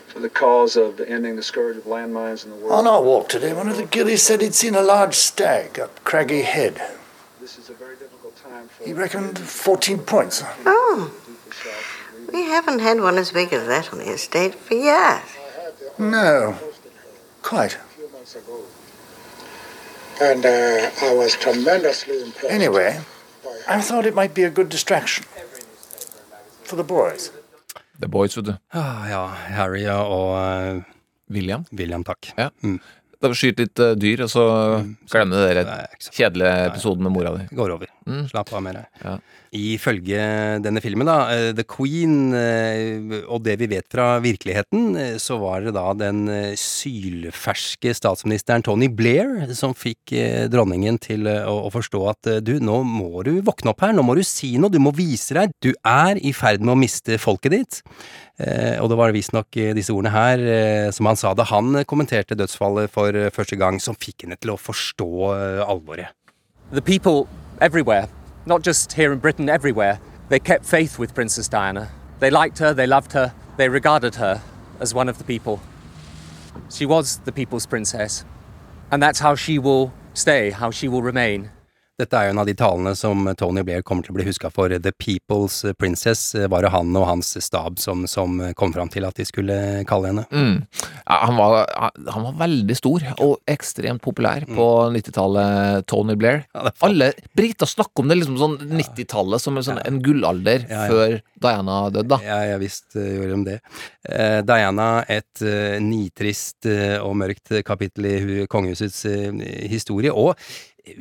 [0.07, 2.71] for the cause of ending the scourge of landmines in the world.
[2.71, 6.03] On our walk today, one of the gillies said he'd seen a large stag up
[6.03, 6.81] Craggy Head.
[7.41, 8.85] This is a very difficult time for.
[8.85, 10.43] He reckoned 14 points.
[10.65, 11.11] Oh,
[12.31, 15.21] we haven't had one as big as that on the estate for years.
[15.97, 16.57] No,
[17.41, 17.77] quite.
[20.21, 22.53] And uh, I was tremendously impressed.
[22.53, 23.01] Anyway,
[23.67, 25.25] I thought it might be a good distraction
[26.63, 27.31] for the boys.
[28.01, 28.53] The Boys, vet du.
[28.75, 29.23] Ah, ja,
[29.55, 30.83] Harry og uh,
[31.31, 31.65] William.
[31.71, 32.33] William, takk.
[32.37, 32.49] Ja.
[32.65, 32.79] Mm.
[33.23, 34.45] Da skyter litt uh, dyr, og så
[35.11, 35.71] glemmer du den
[36.11, 37.47] kjedelige episoden med mora di.
[37.55, 37.94] Går over.
[38.05, 38.27] Mm.
[38.29, 38.83] Slapp av med det.
[39.01, 39.15] Ja.
[39.55, 40.25] Ifølge
[40.61, 45.39] denne filmen, da, eh, The Queen, eh, og det vi vet fra virkeligheten, eh, så
[45.41, 46.27] var det da den
[46.59, 50.13] sylferske statsministeren Tony Blair som fikk
[50.51, 54.23] dronningen til å, forstå at du, nå må du våkne opp her, nå må du
[54.23, 57.81] si noe, du må vise deg, du er i ferd med å miste folket ditt.
[58.37, 62.35] Eh, og det var visstnok disse ordene her, eh, som han sa da han kommenterte
[62.35, 66.11] dødsfallet for første gang, som fikk henne til å forstå eh, alvoret.
[66.73, 67.27] The people
[67.61, 68.09] everywhere
[68.45, 71.89] not just here in Britain, everywhere, they kept faith with Princess Diana.
[72.19, 74.41] They liked her, they loved her, they regarded her
[74.79, 75.61] as one of the people.
[76.69, 78.23] She was the people's princess.
[78.91, 81.51] And that's how she will stay, how she will remain.
[81.95, 84.49] Dette er jo en av de talene som Tony Blair kommer til å bli huska
[84.51, 84.67] for.
[84.83, 89.15] The People's Princess var det han og hans stab som, som kom fram til at
[89.15, 89.55] de skulle
[89.87, 90.25] kalle henne.
[90.35, 90.57] Mm.
[91.05, 91.69] Ja, han, var,
[92.11, 96.43] han var veldig stor og ekstremt populær på 90-tallet, Tony Blair.
[96.83, 100.91] Alle briter snakker om det liksom sånn 90-tallet som en, sånn, en gullalder Ja, ja.
[100.91, 102.19] før Diana døde, da.
[102.27, 103.57] Ja, ja visst eh, gjorde de det.
[104.11, 110.35] Eh, Diana, et eh, nitrist eh, og mørkt kapittel i hu- kongehusets eh, historie, og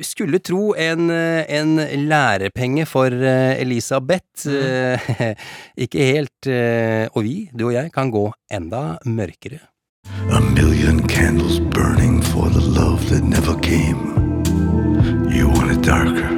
[0.01, 1.75] skulle tro en, eh, en
[2.09, 4.47] lærepenge for eh, Elisabeth.
[4.47, 5.35] Mm.
[5.85, 6.47] ikke helt.
[6.47, 9.59] eh, og vi, du og jeg, kan gå enda mørkere.
[10.31, 14.13] A million candles burning for the love that never came.
[15.31, 16.29] You want it darker.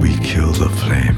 [0.00, 1.13] We kill the flame.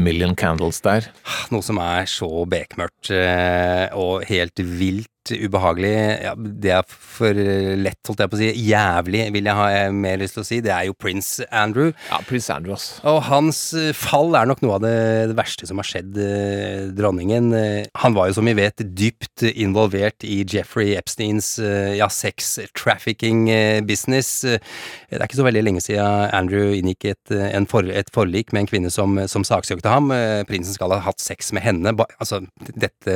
[0.00, 1.10] Million Candles der.
[1.52, 5.94] Noe som er så bekmørkt eh, og helt vilt ubehagelig.
[6.24, 8.50] Ja, det er for lett, holdt jeg på å si.
[8.70, 10.60] Jævlig, vil jeg ha eh, mer lyst til å si.
[10.64, 11.92] Det er jo prins Andrew.
[12.10, 12.88] Ja, prins Andrew, ass.
[13.08, 14.94] Og hans eh, fall er nok noe av det,
[15.30, 17.50] det verste som har skjedd eh, dronningen.
[17.56, 22.58] Eh, han var jo, som vi vet, dypt involvert i Jeffrey Epsteins eh, ja, sex
[22.78, 23.46] trafficking
[23.86, 24.40] business.
[24.44, 28.64] Det er ikke så veldig lenge siden Andrew inngikk et, en for, et forlik med
[28.64, 30.10] en kvinne som, som saksøkte ham.
[30.48, 33.14] Prinsen skal ha hatt sex med henne, ba, altså dette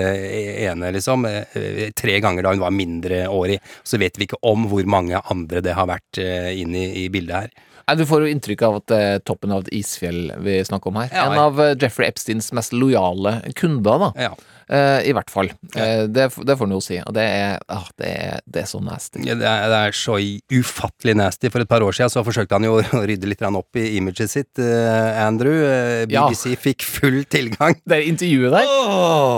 [0.64, 1.26] ene, liksom,
[2.04, 3.60] tre ganger da hun var mindreårig.
[3.82, 7.08] Så vet vi ikke om hvor mange andre det har vært eh, inn i, i
[7.12, 7.70] bildet her.
[7.84, 10.92] Nei, Du får jo inntrykk av at det er toppen av et isfjell vi snakker
[10.92, 11.10] om her.
[11.12, 14.10] Ja, en av eh, Jeffrey Epsteins mest lojale kunder, da.
[14.16, 14.38] Eh,
[14.70, 15.50] I hvert fall.
[15.76, 16.98] Eh, det, det får en jo si.
[17.02, 19.22] Og det er, ah, det er, det er så nasty.
[19.26, 20.16] Ja, det, er, det er så
[20.52, 21.50] ufattelig nasty.
[21.52, 24.32] For et par år siden så forsøkte han jo å rydde litt opp i imaget
[24.32, 25.60] sitt, eh, Andrew.
[26.08, 26.60] BBC Ja.
[26.64, 27.76] Fikk full tilgang.
[27.84, 28.70] Det intervjuet der?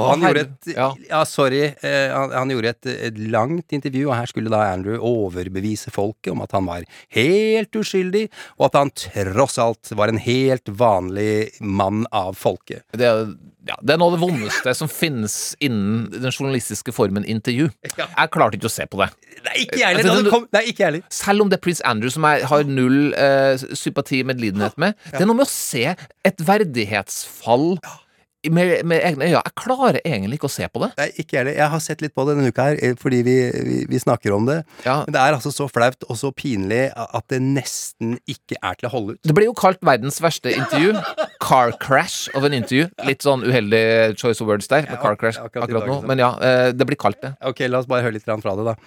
[0.06, 0.90] han gjorde et ja.
[1.08, 1.22] ja.
[1.28, 1.62] sorry.
[1.82, 6.32] Eh, han, han gjorde et, et langt intervju, og her skulle da Andrew overbevise folket
[6.34, 6.86] om at han var
[7.16, 8.26] helt uskyldig,
[8.58, 12.84] og at han tross alt var en helt vanlig mann av folket.
[12.96, 13.26] Det er,
[13.66, 15.15] ja, det er noe av det vondeste som finnes
[15.64, 17.70] innen den journalistiske formen intervju.
[17.86, 19.08] Jeg klarte ikke å se på det.
[19.46, 20.10] Nei, ikke jeg heller.
[20.12, 20.22] Altså.
[21.10, 24.96] Selv om det er prins Andrew som jeg har null eh, sympati og medlidenhet med.
[25.12, 25.84] Det er noe med å se
[26.26, 27.76] et verdighetsfall
[28.52, 29.40] med, med egne øyne.
[29.40, 30.90] Jeg klarer egentlig ikke å se på det.
[31.00, 31.56] Nei, ikke heller.
[31.58, 34.36] Jeg har sett litt på det denne uka her, eh, fordi vi, vi, vi snakker
[34.36, 34.60] om det.
[34.84, 38.90] Men det er altså så flaut og så pinlig at det nesten ikke er til
[38.90, 39.22] å holde ut.
[39.26, 40.94] Det blir jo kalt verdens verste intervju.
[41.42, 42.86] Car crash of an interview.
[43.08, 45.98] Litt sånn uheldig choice of words der, med car crash akkurat akkurat nå.
[46.06, 47.34] Men ja, eh, det blir kalt det.
[47.46, 48.78] Ok, la oss bare høre litt fra det, da.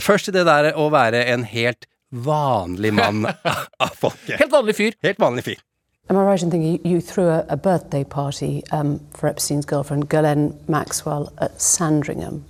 [0.00, 3.24] Først Først det der å være en helt vanlig mann
[3.82, 4.36] av folket.
[4.38, 4.94] Helt vanlig fyr.
[5.02, 5.62] Helt vanlig fyr.
[6.10, 9.64] Am I right in thinking you, you threw a, a birthday party um, for Epstein's
[9.64, 12.44] girlfriend, Ghislaine Maxwell, at Sandringham?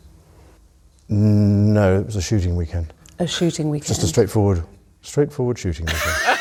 [1.09, 2.93] No, it was a shooting weekend.
[3.19, 3.89] A shooting weekend.
[3.89, 4.65] Just a straightforward,
[5.03, 6.17] straightforward shooting weekend.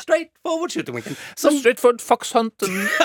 [0.00, 1.16] Straightforward shooting weekend.
[1.36, 2.54] Som straightforward fox hunt.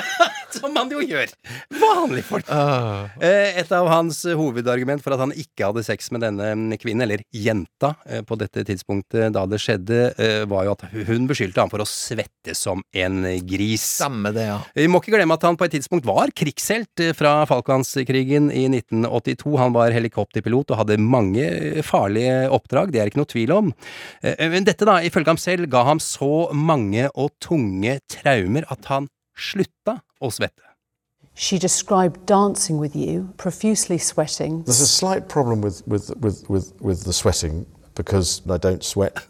[0.52, 1.32] Som man jo gjør.
[1.80, 2.50] Vanlige folk.
[2.52, 7.24] Eh, Et av hans hovedargument for at han ikke hadde sex med denne kvinnen, eller
[7.32, 11.72] jenta, eh, på dette tidspunktet da det skjedde, eh, var jo at hun beskyldte ham
[11.72, 13.86] for å svette som en gris.
[14.02, 14.60] Samme det, ja.
[14.76, 18.66] Vi må ikke glemme at han på et tidspunkt var krigshelt eh, fra Falklandskrigen i
[18.72, 19.56] 1982.
[19.62, 21.48] Han var helikopterpilot og hadde mange
[21.88, 23.72] farlige oppdrag, det er ikke noe tvil om.
[24.22, 28.86] Eh, Men dette, da, ifølge ham selv, ga ham så mange og tunge traumer at
[28.92, 30.64] han slutta å svette.
[31.36, 34.64] She described dancing with you, profusely sweating.
[34.66, 39.18] There's a slight problem with, with, with, with, with the sweating because I don't sweat.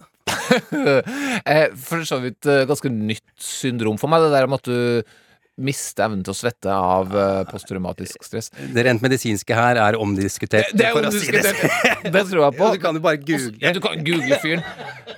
[1.46, 5.04] Eh, For så vidt eh, ganske nytt syndrom for meg, det der med at du
[5.66, 8.52] mister evnen til å svette av eh, posttraumatisk stress.
[8.76, 10.74] Det rent medisinske her er omdiskutert.
[10.74, 11.22] Det er omdiskutert.
[11.22, 11.56] si det.
[11.56, 12.12] omdiskutert.
[12.16, 12.68] Det tror jeg på.
[12.68, 13.54] Ja, du kan jo bare google.
[13.62, 14.64] Ja, du kan google fyren.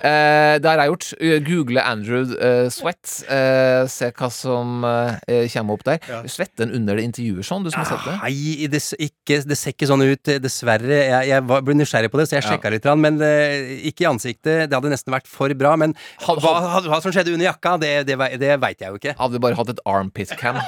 [0.04, 1.06] Eh, det har jeg gjort.
[1.20, 3.04] Eh, Google Andrew eh, Sweat.
[3.30, 6.00] Eh, se hva som eh, kommer opp der.
[6.30, 8.16] Svetter han under det intervjuet sånn, du som har sett det?
[8.22, 11.00] Nei, det, ikke, det ser ikke sånn ut, dessverre.
[11.08, 12.70] Jeg, jeg var, ble nysgjerrig på det, så jeg Ja.
[12.74, 14.68] litt, men eh, ikke i ansiktet.
[14.68, 15.74] Det hadde nesten vært for bra.
[15.80, 19.14] Men hva, hva som skjedde under jakka, det, det, det veit jeg jo ikke.
[19.18, 20.60] Hadde du bare hatt et armpit cam.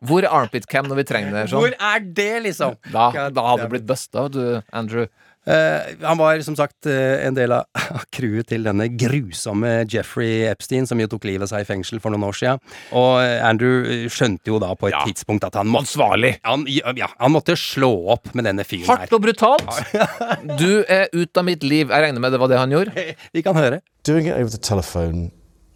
[0.00, 1.48] Hvor er armpit cam når vi trenger det?
[1.52, 1.60] Sånn?
[1.60, 2.78] Hvor er det, liksom?
[2.88, 5.08] Da, da hadde du blitt busta, du, Andrew.
[5.48, 10.84] Uh, han var som sagt uh, en del av crewet til denne grusomme Jeffrey Epstein,
[10.88, 12.60] som jo tok livet av seg i fengsel for noen år siden.
[12.96, 15.96] Og eh, Andrew skjønte jo da på et tidspunkt at han måtte
[16.44, 19.06] Han, ja, han måtte slå opp med denne fyren her.
[19.06, 19.72] Hardt og brutalt.
[20.60, 21.88] Du er ut av mitt liv.
[21.88, 23.04] Jeg regner med det var det han gjorde?
[23.36, 23.80] Vi kan høre.
[24.04, 25.30] Doing it over the telephone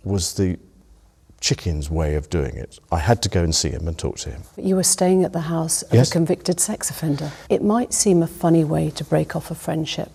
[0.05, 0.59] was the
[1.44, 2.78] chicken's way of doing it.
[2.90, 4.42] I had to go and see him and talk to him.
[4.57, 6.09] You were staying at the house of Yes.
[6.09, 7.33] a convicted sex offender.
[7.50, 10.11] It might seem a funny way to break off a friendship,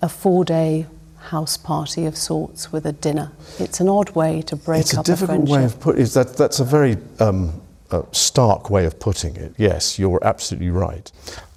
[0.00, 0.86] a four day
[1.34, 3.32] house party of sorts with a dinner.
[3.58, 5.56] It's an odd way to break it's a up difficult friendship.
[5.56, 6.10] way of putting it.
[6.10, 7.60] That, that's a very um,
[7.90, 9.54] uh, stark way of putting it.
[9.58, 11.10] Yes, you're absolutely right.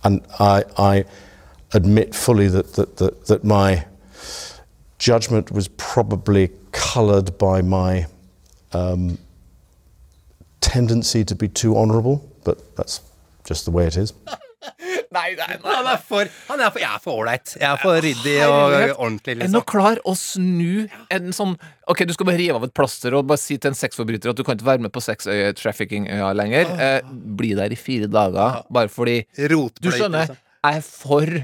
[0.03, 1.05] And I, I
[1.73, 3.85] admit fully that, that, that, that my
[4.97, 8.07] judgment was probably coloured by my
[8.73, 9.17] um,
[10.61, 13.01] tendency to be too honourable, but that's
[13.45, 14.13] just the way it is.
[15.11, 17.49] Nei, nei, Han er for Han er for, Jeg er for ålreit.
[17.59, 21.57] Jeg er for ryddig og ordentlig, Er Enn å klar å snu en sånn
[21.91, 24.39] Ok, du skal bare rive av et plaster og bare si til en sexforbryter at
[24.39, 26.71] du kan ikke være med på sex-trafficking-øya lenger.
[26.85, 27.09] Eh,
[27.41, 30.39] bli der i fire dager bare fordi Du skjønner, liksom.
[30.63, 31.35] jeg er for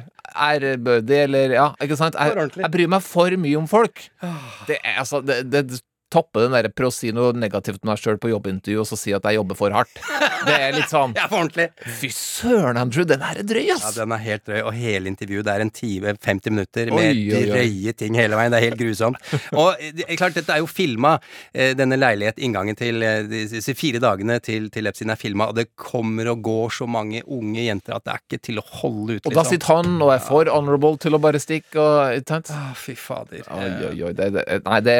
[0.47, 2.15] ærbødig, eller Ja, ikke sant?
[2.15, 4.05] Jeg, jeg bryr meg for mye om folk.
[4.69, 5.81] Det er altså Det, det
[6.13, 8.97] topper den derre prøve å si noe negativt om deg sjøl på jobbintervju, og så
[8.99, 9.97] si at jeg jobber for hardt.
[10.47, 11.65] Det er litt sånn er for ordentlig.
[11.99, 15.47] Fy søren, Andrew, den her er drøy, Ja, den er helt drøy, og hele intervjuet
[15.47, 17.41] det er en time, 50 minutter med oi, oi.
[17.51, 18.53] drøye ting hele veien.
[18.53, 19.19] Det er helt grusomt.
[19.61, 21.17] Og eh, det klart, dette er jo filma.
[21.53, 25.57] eh, Denne leilighet, inngangen til eh, disse fire dagene til, til Epstein er filma, og
[25.59, 29.17] det kommer og går så mange unge jenter at det er ikke til å holde
[29.19, 32.31] ut, Og da sitter han og er for honorable til å bare stikke og?
[32.37, 33.43] Å, fy fader.
[33.51, 34.13] Oi, oi, oi.
[34.15, 34.97] Det, det, nei, det,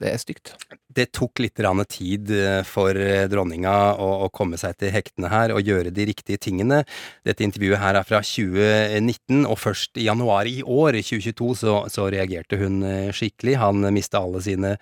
[0.00, 0.29] det er stygt.
[0.30, 0.56] berechtigt
[0.90, 5.62] Det tok litt tid eh, for eh, dronninga å, komme seg til hektene her og
[5.62, 6.82] gjøre de riktige tingene.
[7.26, 12.08] Dette intervjuet her er fra 2019, og først i januar i år, 2022, så, så
[12.10, 13.58] reagerte hun eh, skikkelig.
[13.60, 14.74] Han mista alle sine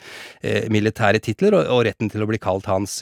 [0.73, 3.01] militære titler og, og retten til å bli kalt hans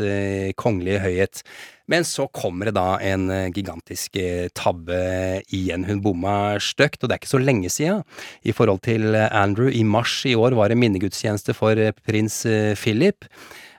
[0.59, 1.43] kongelige høyhet.
[1.87, 4.17] Men så kommer det da en gigantisk
[4.59, 4.97] tabbe
[5.55, 5.85] igjen.
[5.87, 8.03] Hun bomma støkt, og det er ikke så lenge siden.
[8.43, 13.29] I forhold til Andrew, i mars i år var det minnegudstjeneste for prins eh, Philip.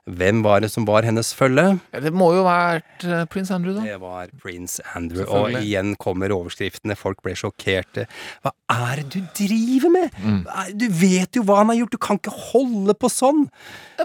[0.08, 1.66] Hvem var det som var hennes følge?
[1.92, 3.82] Ja, Det må jo ha vært eh, prins Andrew, da.
[3.84, 6.96] Det var prins Andrew, og igjen kommer overskriftene.
[6.96, 8.06] Folk ble sjokkerte.
[8.46, 10.16] Hva er det du driver med?
[10.24, 10.40] Mm.
[10.80, 13.50] Du vet jo hva han har gjort, du kan ikke holde på sånn!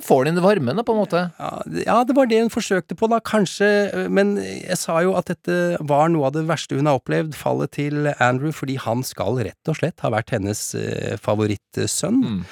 [0.02, 1.22] Får det inn i varmen, da, på en måte?
[1.38, 1.54] Ja,
[1.86, 3.70] ja, det var det hun forsøkte på, da, kanskje.
[4.10, 7.76] Men jeg sa jo at dette var noe av det verste hun har opplevd, fallet
[7.78, 12.24] til Andrew, fordi han skal rett og slett ha vært hennes eh, favorittsønn.
[12.26, 12.46] Mm.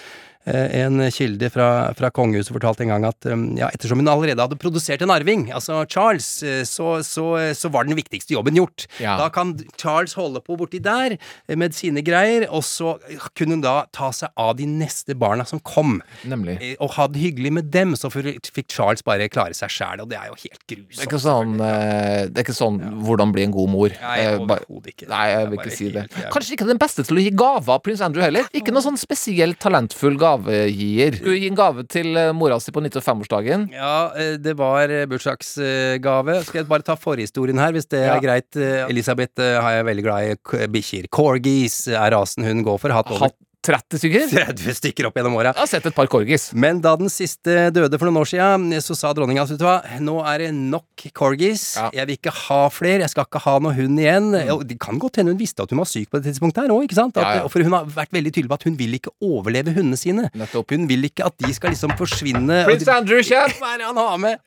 [0.49, 4.41] Eh, En kilde fra, fra kongehuset fortalte en gang at um, ja, ettersom hun allerede
[4.41, 8.87] hadde produsert en arving, altså Charles, eh, så, så, så var den viktigste jobben gjort.
[9.03, 9.19] Ja.
[9.21, 12.95] Da kan Charles holde på borti der eh, med sine greier, og så
[13.37, 15.99] kunne hun da ta seg av de neste barna som kom.
[16.25, 16.57] Nemlig.
[16.63, 20.09] Eh, Og ha det hyggelig med dem, så fikk Charles bare klare seg sjæl, og
[20.09, 21.05] det er jo helt Det er grusomt.
[21.05, 23.93] ikke sånn, eh, det er ikke sånn 'hvordan bli en god mor'.
[24.01, 25.09] Nei, Eh, overhodet ikke.
[25.09, 26.09] Nei, jeg vil ikke si det.
[26.33, 28.49] Kanskje ikke den beste til å gi gaver, prins Andrew heller.
[28.55, 31.19] Ikke noe sånn spesielt talentfull gavegier.
[31.23, 33.69] Du gi en gave til eh, mora si på 95-årsdagen.
[33.75, 36.41] Ja, eh, det var eh, bursdagsgave.
[36.47, 38.17] Skal jeg bare ta forhistorien her, hvis det Ja.
[38.17, 38.57] er greit.
[38.91, 41.09] Elisabeth har jeg veldig glad i bikkjer.
[41.11, 42.91] Corgis er rasen hun går for.
[42.95, 44.23] Hatt over Hatt 30 stykker.
[44.33, 45.53] 30 stykker opp gjennom åra.
[45.53, 46.49] Jeg har sett et par corgis.
[46.57, 49.77] Men da den siste døde for noen år siden, så sa dronninga vet du hva,
[50.01, 51.75] nå er det nok corgis.
[51.93, 54.31] Jeg vil ikke ha flere, jeg skal ikke ha noe hund igjen.
[54.33, 54.65] Mm.
[54.69, 56.87] det kan godt hende hun visste at hun var syk på det tidspunktet her òg,
[56.89, 57.21] ikke sant?
[57.21, 57.27] At.
[57.27, 57.53] Ja, ja.
[57.53, 60.31] For hun har vært veldig tydelig på at hun vil ikke overleve hundene sine.
[60.33, 62.63] Hun vil ikke at de skal liksom forsvinne.
[62.69, 63.53] Prins Andrew, kjær!
[63.61, 64.41] Hva er det han har med?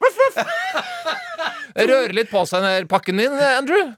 [1.74, 3.94] Røre litt på seg den pakken din, Andrew.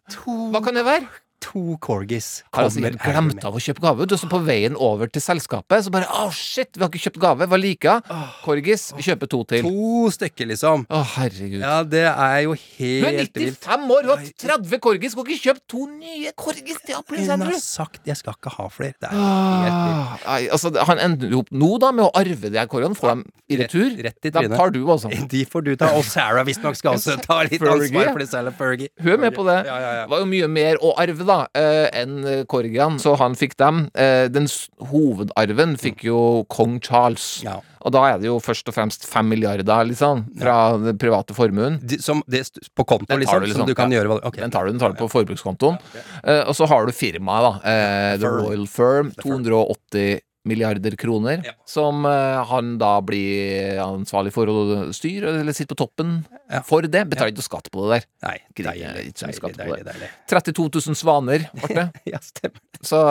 [0.51, 1.07] Hva kan det være?
[1.43, 2.43] To corgis.
[2.51, 4.07] kommer altså kommer helt glemt av å kjøpe gave.
[4.09, 7.19] Du, så på veien over til selskapet, så bare Å, shit, vi har ikke kjøpt
[7.21, 7.47] gave.
[7.51, 8.19] Hva liker jeg?
[8.45, 8.87] Corgis.
[8.97, 9.67] Vi kjøper to til.
[9.67, 10.85] To stykker, liksom.
[10.89, 11.59] Å, herregud.
[11.61, 13.61] Ja, det er jo Du er helt vilt.
[13.61, 15.15] 95 år, du har 30 corgis.
[15.15, 18.99] Skal ikke kjøpe to nye corgis til Hun har sagt 'jeg skal ikke ha flere'.
[18.99, 20.25] Det er helt vilt.
[20.25, 22.95] Nei, altså, han ender jo opp nå da med å arve de her korgene.
[22.95, 23.91] Får dem i retur.
[24.05, 25.09] Rett i Dem Da tar du også.
[25.35, 25.91] De får du ta.
[25.97, 28.53] Og Sarah visstnok skal også ta litt ansvar for det selv.
[28.55, 28.89] Fergie.
[29.01, 29.57] Hun er med på det.
[29.65, 33.55] Det var jo mye mer å arve, da, eh, enn eh, Corgian, så han fikk
[33.61, 33.85] dem.
[33.93, 34.47] Eh, den
[34.91, 36.19] hovedarven fikk jo
[36.51, 37.43] kong Charles.
[37.85, 41.77] Og da er det jo først og fremst fem milliarder, liksom, fra den private formuen.
[41.85, 42.43] De- Som det
[42.75, 43.99] på konto, liksom, du som du kan ja.
[44.01, 44.39] gjøre hva ok.
[44.41, 45.77] Den tar du, den tar du på forbrukskontoen.
[46.23, 47.53] Eh, og så har du firmaet, da.
[47.69, 48.45] Eh, The Firm.
[48.45, 49.11] Royal Firm.
[49.21, 51.43] 280 milliarder kroner.
[51.69, 54.59] Som eh, han da blir ansvarlig for å
[54.95, 56.19] styre, eller sitte på toppen
[56.67, 57.05] for det.
[57.11, 58.07] Betaler ikke skatt på det der.
[58.27, 59.97] Nei, deilig, deilig, skatt på deilig, det.
[59.97, 60.13] deilig.
[60.31, 61.89] 32 000 svaner ble det.
[62.15, 62.61] Ja, stemmer.
[62.85, 63.01] Så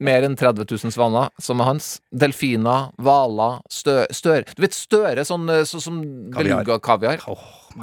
[0.00, 1.88] Mer enn 30 000 svaner, som er hans.
[2.08, 5.98] Delfiner, hvaler, stø, støre Du vet støre, sånn eh, så, som
[6.32, 7.20] beluga-kaviar.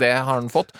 [0.01, 0.73] Det har han fått.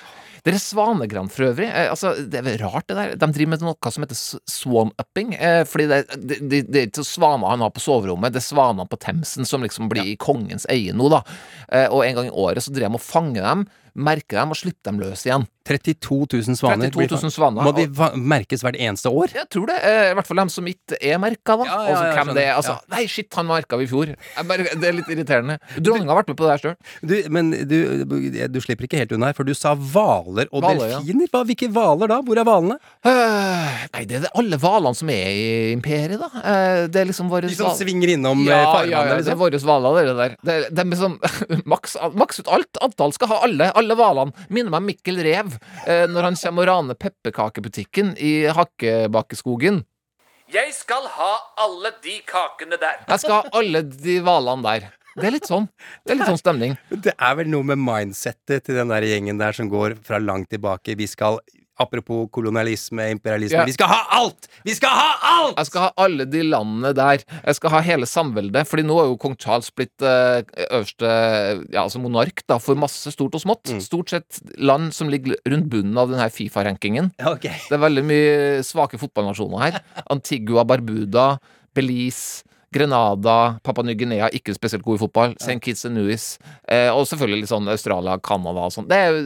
[0.48, 1.68] Det er svanegran for øvrig.
[1.68, 3.16] Eh, altså, det er rart, det der.
[3.20, 5.34] De driver med noe som heter swan-upping.
[5.36, 8.48] Eh, fordi det, det, det, det er ikke svaner han har på soverommet, det er
[8.48, 11.20] svanene på Themsen som liksom blir i kongens eie nå, da.
[11.68, 14.60] Eh, og en gang i året så driver de og fanger dem, merker dem og
[14.60, 15.48] slippe dem løs igjen.
[15.68, 16.16] 32
[16.48, 16.92] 000 svaner.
[16.96, 17.66] 32 000 svaner.
[17.68, 17.84] Må de
[18.24, 19.34] merkes hvert eneste år?
[19.36, 19.76] Jeg tror det.
[19.84, 21.66] eh, I hvert fall dem som ikke er merka, da.
[21.68, 22.52] Ja, ja, altså, ja, hvem det er.
[22.56, 24.14] Altså, Nei, shit, han merka vi i fjor.
[24.16, 25.58] Det er litt irriterende.
[25.76, 27.26] Dronninga har vært med på det her sjøl.
[27.36, 27.76] Men du,
[28.56, 31.28] du slipper ikke helt unna her, for du sa hvaler og valer, delfiner.
[31.36, 32.22] Hva, hvilke hvaler da?
[32.30, 32.80] Hvor er hvalene?
[33.04, 36.32] Uh, nei, det er alle hvalene som er i imperiet, da.
[36.32, 39.24] Uh, det er liksom våre De som svinger innom ja, farvannet, ja, ja, det er
[39.26, 39.44] liksom?
[39.44, 40.38] våre hvaler, det der.
[40.48, 41.20] Det, er- de er sånn
[41.76, 43.68] maks, maks ut alt antall skal ha alle.
[43.76, 44.34] Alle hvalene.
[44.50, 45.54] Minner meg om Mikkel Rev
[45.86, 49.86] eh, når han kommer og raner pepperkakebutikken i Hakkebakkeskogen.
[50.52, 51.32] Jeg skal ha
[51.64, 53.02] alle de kakene der.
[53.08, 54.90] Jeg skal ha alle de hvalene der.
[55.18, 55.66] Det er litt sånn.
[56.06, 56.76] Det er litt sånn stemning.
[56.92, 60.52] Det er vel noe med mindsettet til den der gjengen der som går fra langt
[60.54, 60.94] tilbake.
[61.00, 61.40] Vi skal
[61.78, 63.60] Apropos kolonialisme, imperialisme.
[63.60, 63.66] Ja.
[63.70, 64.48] Vi skal ha alt!
[64.66, 65.60] Vi skal ha alt!
[65.60, 67.22] Jeg skal ha alle de landene der.
[67.38, 68.66] Jeg skal ha hele samveldet.
[68.70, 71.12] Fordi nå er jo kong Charles blitt eh, øverste
[71.70, 73.70] ja, altså monark da, for masse stort og smått.
[73.70, 73.84] Mm.
[73.86, 77.14] Stort sett land som ligger rundt bunnen av denne Fifa-rankingen.
[77.36, 77.54] Okay.
[77.68, 78.36] Det er veldig mye
[78.66, 79.82] svake fotballnasjoner her.
[80.14, 81.36] Antigua, Barbuda,
[81.78, 82.47] Belize.
[82.74, 85.36] Grenada, Papua Ny-Guinea, ikke spesielt god i fotball.
[85.40, 85.60] St.
[85.64, 86.26] Kitts and Nevis.
[86.68, 88.90] Eh, og selvfølgelig litt sånn Australia, Canada og sånn.
[88.90, 89.20] Det er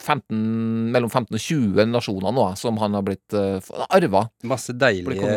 [0.00, 0.40] 15,
[0.94, 3.60] mellom 15 og 20 nasjoner nå som han har blitt uh,
[3.92, 4.24] arva.
[4.48, 5.28] Masse deilige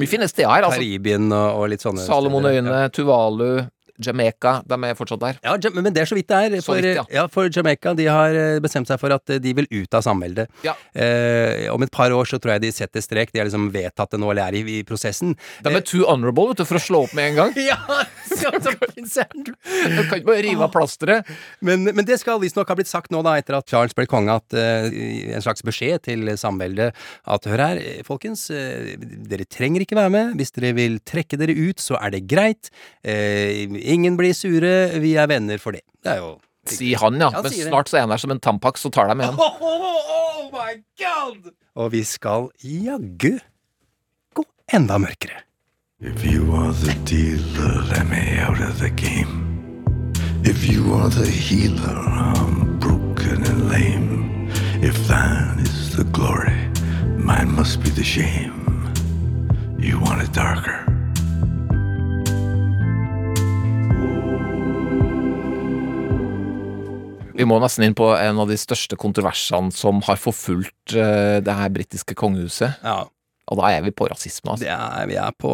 [0.00, 0.80] Mye fine steder her, altså.
[0.80, 3.52] Karibien og, og litt sånne Salomonøyene, Tuvalu,
[3.98, 4.60] Jamaica.
[4.66, 5.40] De er fortsatt der.
[5.44, 6.56] Ja, men det er så vidt det er.
[6.64, 7.04] For, vidt, ja.
[7.12, 10.04] ja, for Jamaica de har eh, bestemt seg for at eh, de vil ut av
[10.06, 10.50] samveldet.
[10.66, 10.74] Ja.
[10.94, 13.32] Eh, om et par år så tror jeg de setter strek.
[13.32, 15.34] De har liksom vedtatt det nå, eller er i, i prosessen.
[15.64, 17.56] De er too honorable vet du, for å slå opp med en gang.
[17.70, 17.78] ja,
[18.32, 18.52] så.
[18.52, 21.28] Du kan ikke bare rive av plasteret.
[21.64, 24.34] Men, men det skal visstnok ha blitt sagt nå, da, etter at Charles ble konge,
[24.34, 24.88] at uh,
[25.36, 26.92] en slags beskjed til samveldet
[27.32, 28.92] at hør her, eh, folkens, uh,
[29.28, 30.36] dere trenger ikke være med.
[30.40, 32.72] Hvis dere vil trekke dere ut, så er det greit.
[33.02, 35.84] Eh, ingen blir sure, vi er venner for det.
[36.02, 36.32] Det er jo
[36.70, 37.26] Sier han, ja.
[37.34, 39.38] Han Men snart så er han der som en tampax, så tar de igjen.
[39.42, 41.50] Oh, my god!
[41.74, 43.38] Og vi skal jaggu
[44.36, 45.42] gå enda mørkere.
[46.00, 49.42] If you are the dealer, let me out of the game.
[50.44, 54.50] If you are the healer, I'm broken and lame.
[54.82, 56.58] If thine is the glory,
[57.16, 58.92] mine must be the shame.
[59.78, 60.91] You want it darker.
[67.36, 71.58] Vi må nesten inn på en av de største kontroversene som har forfulgt eh, det
[71.58, 72.82] her britiske kongehuset.
[72.84, 73.06] Ja.
[73.52, 74.64] Og da er vi på rasisme, altså.
[74.64, 75.52] Det er, vi er på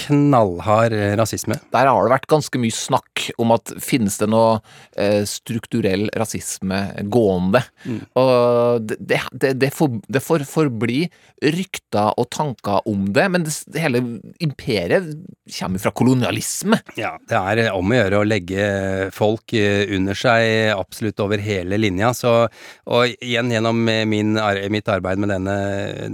[0.00, 1.58] knallhard rasisme.
[1.74, 4.58] Der har det vært ganske mye snakk om at finnes det noe
[4.96, 6.80] eh, strukturell rasisme
[7.12, 7.60] gående.
[7.84, 8.00] Mm.
[8.20, 11.04] Og det, det, det, for, det får forbli
[11.44, 14.00] rykter og tanker om det, men det, hele
[14.42, 15.10] imperiet
[15.58, 16.78] kommer fra kolonialisme.
[16.98, 18.64] Ja, det er om å gjøre å legge
[19.14, 22.12] folk eh, under seg absolutt over hele linja.
[22.16, 22.32] Så,
[22.88, 24.38] og igjen gjennom eh, min,
[24.72, 25.56] mitt arbeid med denne,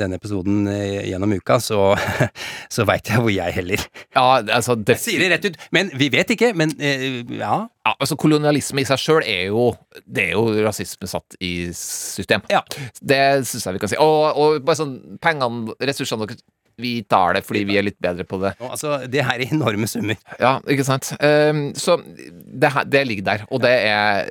[0.01, 1.81] denne episoden eh, gjennom uka, så,
[2.75, 3.85] så veit jeg hvor jeg heller.
[4.17, 4.25] Ja,
[4.57, 6.53] altså det, Jeg sier det rett ut, men vi vet ikke.
[6.57, 7.61] Men eh, ja.
[7.87, 9.71] Ja, altså Kolonialisme i seg sjøl er jo
[10.05, 12.43] Det er jo rasisme satt i system.
[12.53, 12.61] Ja.
[13.01, 14.01] Det syns jeg vi kan si.
[14.01, 16.43] Og, og bare sånn pengene, ressursene deres
[16.81, 18.55] Vi tar det fordi vi er litt bedre på det.
[18.65, 20.17] Altså, det er enorme summer.
[20.41, 21.11] Ja, ikke sant.
[21.21, 24.31] Um, så det, her- det ligger der, og det er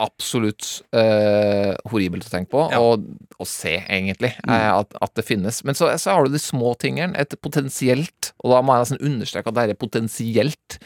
[0.00, 3.06] absolutt eh, horribelt å tenke på, og
[3.40, 5.62] og, se, egentlig, eh, at, at det finnes.
[5.64, 7.16] Men så, så har du de små tingene.
[7.20, 10.76] Et potensielt, og da må jeg nesten understreke at det er et potensielt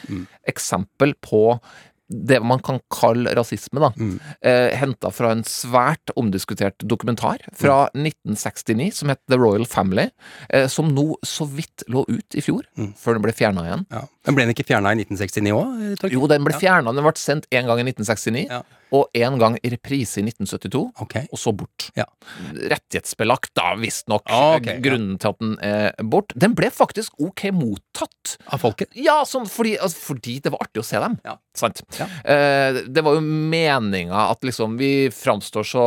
[0.47, 1.49] eksempel på
[2.07, 3.89] det man kan kalle rasisme, da.
[4.45, 10.09] Eh, Henta fra en svært omdiskutert dokumentar fra 1969 som het The Royal Family,
[10.49, 12.67] eh, som nå så vidt lå ut i fjor,
[12.99, 13.85] før den ble fjerna igjen.
[13.89, 14.03] Ja.
[14.27, 16.13] Men ble den ikke fjerna i 1969 òg?
[16.13, 16.93] Jo, den ble fjerna.
[16.93, 18.45] Den ble sendt én gang i 1969,
[18.95, 20.83] og én gang i reprise i 1972,
[21.25, 21.89] og så bort.
[21.95, 24.25] Rettighetsbelagt, da, visstnok.
[24.31, 25.21] Ah, grunnen ja.
[25.21, 26.35] Til at den er bort.
[26.39, 28.35] Den ble faktisk ok mottatt.
[28.53, 28.93] Av folket?
[28.99, 31.17] Ja, sånn fordi, altså, fordi det var artig å se dem.
[31.55, 31.81] Sant?
[31.99, 35.85] Eh, det var jo meninga at liksom vi framstår så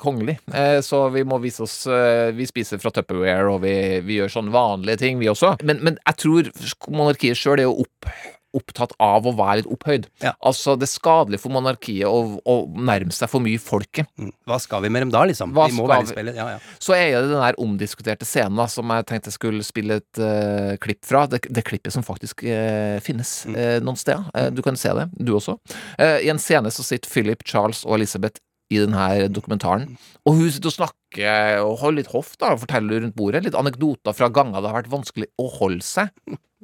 [0.00, 3.74] kongelig, eh, så vi må vise oss eh, Vi spiser fra Tupperware, og vi,
[4.06, 5.56] vi gjør sånne vanlige ting, vi også.
[5.66, 6.50] Men, men jeg tror
[6.94, 8.10] monarkiet sjøl er jo opp
[8.54, 10.08] opptatt av å være litt opphøyd.
[10.34, 14.10] Altså, det er skadelig for monarkiet å, å nærme seg for mye folket.
[14.48, 15.54] Hva skal vi med dem da, liksom?
[15.56, 16.38] Hva de må være i spillet.
[16.38, 16.62] Ja, ja.
[16.82, 20.22] Så er det den der omdiskuterte scenen da, som jeg tenkte jeg skulle spille et
[20.22, 21.24] uh, klipp fra.
[21.30, 24.50] Det, det klippet som faktisk uh, finnes eh, noen steder.
[24.54, 25.56] Du kan se det, du også.
[25.98, 28.40] I en scene så sitter Philip, Charles og Elizabeth
[28.74, 29.86] i denne dokumentaren.
[30.24, 33.44] Og hun sitter og snakker og holder litt hoff da, og forteller rundt bordet.
[33.46, 36.10] Litt anekdoter fra ganger det har vært vanskelig å holde seg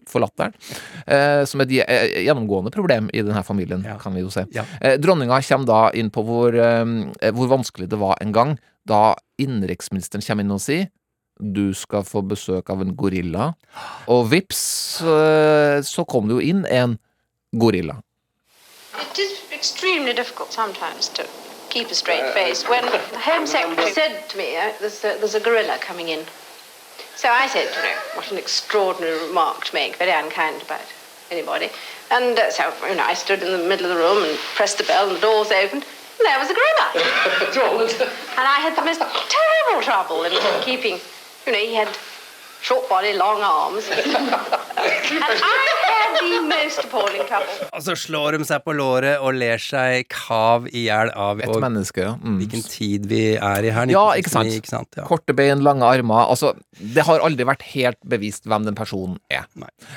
[0.08, 0.54] for latteren.
[1.06, 4.46] Eh, som er et eh, gjennomgående problem i denne familien, kan vi jo se.
[4.80, 8.56] Eh, dronninga kommer da inn på hvor, eh, hvor vanskelig det var en gang
[8.88, 10.88] da innenriksministeren kommer inn og sier
[11.40, 13.54] du skal få besøk av en gorilla.
[14.12, 16.98] Og vips, eh, så kom det jo inn en
[17.56, 18.02] gorilla.
[19.00, 21.24] It is extremely difficult sometimes to
[21.70, 22.68] keep a straight face.
[22.68, 26.26] When the Home Secretary said to me, uh, there's, a, there's a gorilla coming in.
[27.16, 30.82] So I said, you know, what an extraordinary remark to make, very unkind about
[31.30, 31.70] anybody.
[32.10, 34.78] And uh, so, you know, I stood in the middle of the room and pressed
[34.78, 35.84] the bell and the doors opened.
[35.84, 36.90] And there was a gorilla.
[38.36, 40.98] and I had the most terrible trouble in keeping,
[41.46, 41.88] you know, he had
[42.62, 43.88] short body, long arms.
[47.70, 51.51] Og så slår de seg på låret og ler seg kav i hjel av Et
[51.51, 52.14] og menneske, ja.
[52.20, 52.39] Mm.
[52.43, 53.93] hvilken tid vi er i her.
[53.93, 54.53] Ja, ikke sant.
[54.55, 54.91] ikke sant?
[54.99, 55.07] Ja.
[55.09, 56.26] Korte bein, lange armer.
[56.31, 59.47] Altså, det har aldri vært helt bevist hvem den personen er.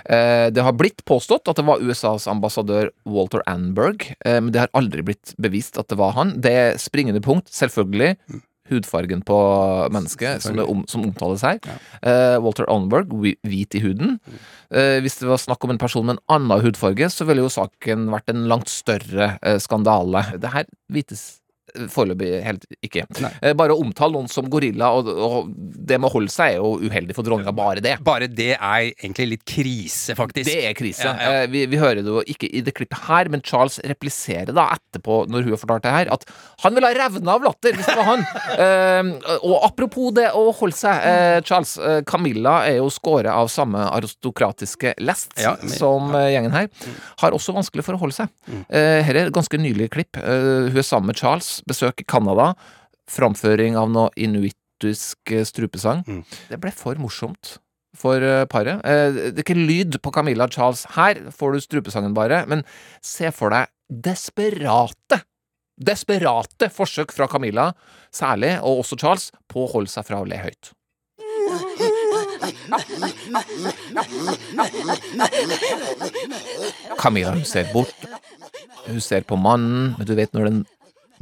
[0.06, 4.66] Eh, det har blitt påstått at det var USAs ambassadør Walter Anberg, eh, men det
[4.66, 6.36] har aldri blitt bevist at det var han.
[6.44, 8.16] Det er springende punkt, selvfølgelig.
[8.74, 9.38] Hudfargen på
[9.94, 11.62] mennesket, som, det om, som omtales her.
[12.02, 13.14] Eh, Walter Onberg,
[13.46, 14.18] hvit i huden.
[14.74, 17.52] Uh, hvis det var snakk om en person med en annen hudfarge, så ville jo
[17.54, 20.26] saken vært en langt større eh, skandale.
[20.42, 21.43] Det her vites
[21.94, 23.06] foreløpig helt ikke.
[23.24, 23.32] Nei.
[23.58, 26.76] bare å omtale noen som gorilla, og, og det med å holde seg, er jo
[26.84, 27.54] uheldig for dronninga.
[27.56, 27.98] Bare det.
[28.06, 30.48] Bare det er egentlig litt krise, faktisk.
[30.50, 31.06] Det er krise.
[31.08, 31.42] Ja, ja.
[31.44, 34.70] Eh, Vi, vi hører det jo ikke i det klippet her, men Charles repliserer da
[34.78, 36.26] etterpå, når hun har fortalt det her, at
[36.64, 38.26] han vil ha revna av latter hvis det var han.
[38.64, 39.08] Eh,
[39.44, 41.74] og apropos det å holde seg, eh, Charles.
[41.82, 46.70] eh, Camilla er jo skåret av samme aristokratiske lest Ja, men- som eh, gjengen her.
[47.20, 48.30] Har også vanskelig for å holde seg.
[48.70, 50.18] Eh, her er et ganske nylig klipp.
[50.18, 52.54] Eh, hun er sammen med Charles, besøker Canada.
[53.12, 56.04] Framføring av noe inuittisk strupesang.
[56.04, 56.24] strupesang.
[56.50, 57.58] Det ble for morsomt
[57.98, 58.82] for eh, paret.
[58.86, 62.66] Eh, det er ikke lyd på Camilla Charles her, får du strupesangen bare, men
[63.06, 63.70] se for deg
[64.04, 65.24] desperate
[65.74, 67.72] Desperate forsøk fra Camilla,
[68.14, 70.70] særlig, og også Charles, på å holde seg fra å le høyt.
[77.02, 78.06] Camilla hun ser bort.
[78.86, 80.62] Hun ser på mannen, men du vet når den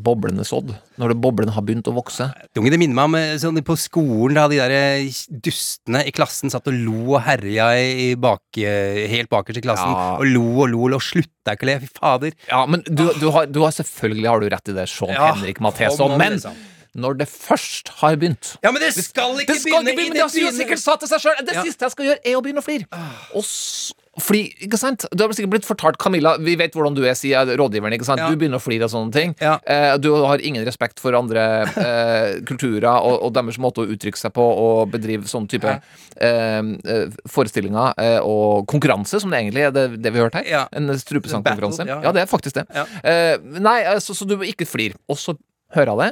[0.04, 0.72] boblen er sådd,
[1.02, 2.28] når boblene har begynt å vokse.
[2.58, 6.12] Junge, det minner meg om eh, sånn på skolen, da de der eh, dustene i
[6.16, 9.92] klassen satt og lo og herja i bak, eh, helt bakerst i klassen.
[9.94, 10.18] Ja.
[10.20, 11.78] Og lo og lo og slutta ikke å le.
[11.86, 12.36] Fy fader.
[12.50, 15.32] Ja, men du, du, har, du har selvfølgelig har du rett i det, Sean Ja,
[15.34, 16.18] Henrik Matheson.
[16.20, 16.60] Men liksom.
[17.02, 20.12] når det først har begynt Ja, men det skal ikke Det skal begynne ikke begynne,
[20.12, 21.40] men det det har sikkert sa til seg sjøl.
[21.48, 21.64] Det Ja.
[21.64, 23.04] siste jeg skal gjøre, er å begynne å flire.
[23.36, 25.06] Og s- Fordi, ikke sant?
[25.12, 28.22] Du har sikkert blitt fortalt, Camilla, vi vet hvordan du er, sier rådgiveren, ikke sant?
[28.22, 28.30] Ja.
[28.32, 29.34] Du begynner å flire av sånne ting.
[29.42, 34.20] Eh, du har ingen respekt for andre eh, kulturer og, og deres måte å uttrykke
[34.22, 39.66] seg på og bedrive sånne type eh, eh, forestillinger eh, og konkurranse, som det egentlig
[39.70, 40.50] er det, det vi hørte her.
[40.68, 40.72] her.
[40.78, 41.88] En strupesangkonkurranse.
[41.88, 42.16] Ja, Ja, ja.
[42.16, 42.68] det er faktisk det.
[43.04, 44.96] Eh, nei, så, så du ikke flir.
[45.12, 45.36] Og så
[45.76, 46.02] hører jeg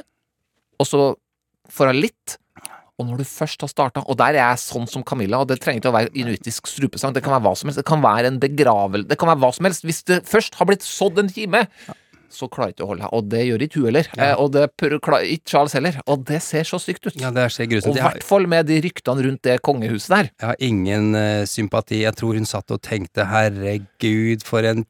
[0.80, 1.02] og så
[1.70, 2.39] får jeg litt.
[3.00, 5.60] Og når du først har starta, og der er jeg sånn som Camilla, og det
[5.64, 8.28] trenger ikke å være inuittisk strupesang, det kan være hva som helst, det kan være
[8.28, 9.86] en begravel, det kan være hva som helst.
[9.88, 11.64] Hvis det først har blitt sådd en kime,
[12.30, 13.14] så klarer ikke å holde deg.
[13.16, 14.10] Og det gjør ikke hun heller.
[14.14, 14.28] Ja.
[14.38, 15.96] og det klarer ikke Charles heller.
[16.10, 17.16] Og det ser så stygt ut.
[17.18, 20.30] Ja, det ser grusomt Og i hvert fall med de ryktene rundt det kongehuset der.
[20.30, 22.04] Jeg har ingen uh, sympati.
[22.04, 24.84] Jeg tror hun satt og tenkte 'herregud, for en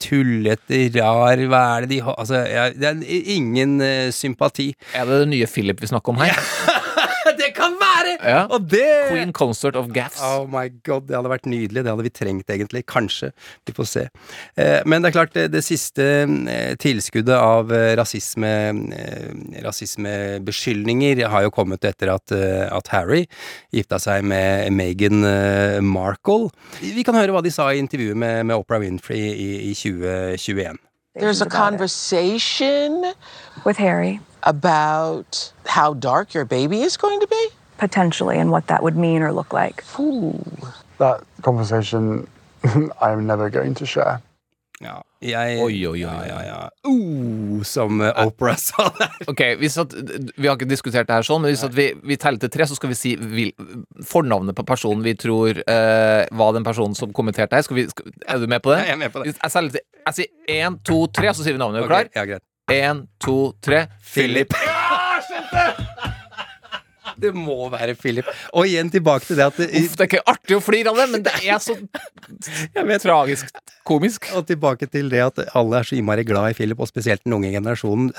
[0.00, 4.72] tullete, rar Hva er det de har Altså, jeg, det er ingen uh, sympati.
[4.94, 6.32] Er det det nye Philip vi snakker om her?
[6.32, 6.72] det
[8.06, 8.30] være!
[8.30, 8.42] Ja.
[8.52, 10.20] Og det Queen Concert of Gaffs.
[10.24, 11.82] Oh my god, det hadde vært nydelig.
[11.84, 12.84] Det hadde vi trengt, egentlig.
[12.90, 13.32] Kanskje.
[13.66, 14.04] Vi får se.
[14.56, 18.52] Eh, men det er klart, det, det siste eh, tilskuddet av eh, rasisme
[18.96, 23.24] eh, rasismebeskyldninger har jo kommet etter at, at Harry
[23.74, 25.24] gifta seg med Meghan
[25.86, 26.50] Markle.
[26.80, 30.78] Vi kan høre hva de sa i intervjuet med, med Oprah Winfrey i, i 2021.
[31.16, 33.14] There's a conversation
[33.64, 37.48] with Harry about how dark your baby is going to be?
[37.78, 39.82] Potentially and what that would mean or look like.
[40.98, 42.26] That conversation
[43.02, 44.20] I'm never going to share.
[44.80, 46.00] Ja, jeg Oi, oi, oi.
[46.02, 46.56] Ja, ja, ja.
[46.84, 49.14] Uh, som uh, Oprah sa der.
[49.32, 49.94] Ok, vi, satt,
[50.36, 52.76] Vi har ikke diskutert det her sånn, men hvis vi, vi teller til tre, så
[52.76, 53.54] skal vi si vil,
[54.04, 57.64] fornavnet på personen vi tror uh, var den personen som kommenterte her.
[57.64, 58.82] Skal vi, skal, er du med på det?
[58.84, 59.32] Jeg er med på det.
[59.32, 61.80] Jeg, teller til- jeg sier én, to, tre, så sier vi navnet.
[61.80, 62.12] Er du klar?
[62.12, 62.44] Ok, Ja, greit.
[62.76, 63.86] Én, to, tre.
[64.12, 64.52] Philip.
[67.22, 68.26] Det må være Philip.
[68.52, 71.00] Og igjen tilbake til det at det, Uff, det er ikke artig å flire av
[71.00, 71.76] det, men det er så
[73.02, 73.50] tragisk
[73.86, 74.28] komisk.
[74.36, 77.36] Og tilbake til det at alle er så innmari glad i Philip, og spesielt den
[77.36, 78.10] unge generasjonen.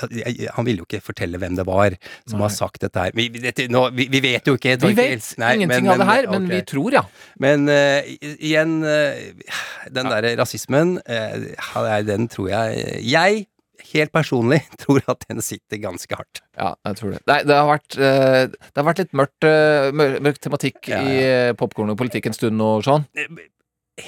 [0.56, 1.96] Han ville jo ikke fortelle hvem det var
[2.28, 3.14] som har sagt dette her.
[3.16, 4.78] Vi, dette, nå, vi, vi vet jo ikke.
[4.86, 6.56] Vi vet Nei, ingenting men- av det her, men okay.
[6.56, 7.04] vi tror, ja.
[7.42, 9.52] Men uh, igjen, uh,
[9.94, 13.46] den derre rasismen, uh, den tror jeg Jeg,
[13.92, 16.42] helt personlig, tror at den sitter ganske hardt.
[16.58, 17.22] Ja, jeg tror det.
[17.30, 21.00] Nei, det har vært, eh, det har vært litt mørkt, eh, mør, mørk tematikk Ja,
[21.02, 23.08] i uh, popkorn og politikk en stund og sånn.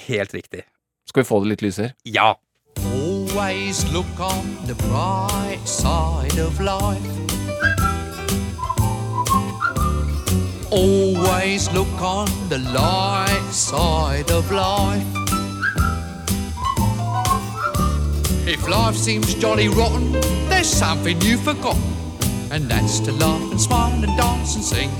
[0.06, 0.64] Helt riktig.
[1.08, 1.94] Skal vi få det litt lysere?
[2.04, 2.34] Ja.
[2.80, 7.30] Always look on the bright side of life.
[10.70, 15.29] Always look on the light side of life.
[18.60, 20.12] If life seems jolly rotten,
[20.50, 21.80] there's something you've forgotten,
[22.52, 24.90] and that's to laugh and smile and dance and sing.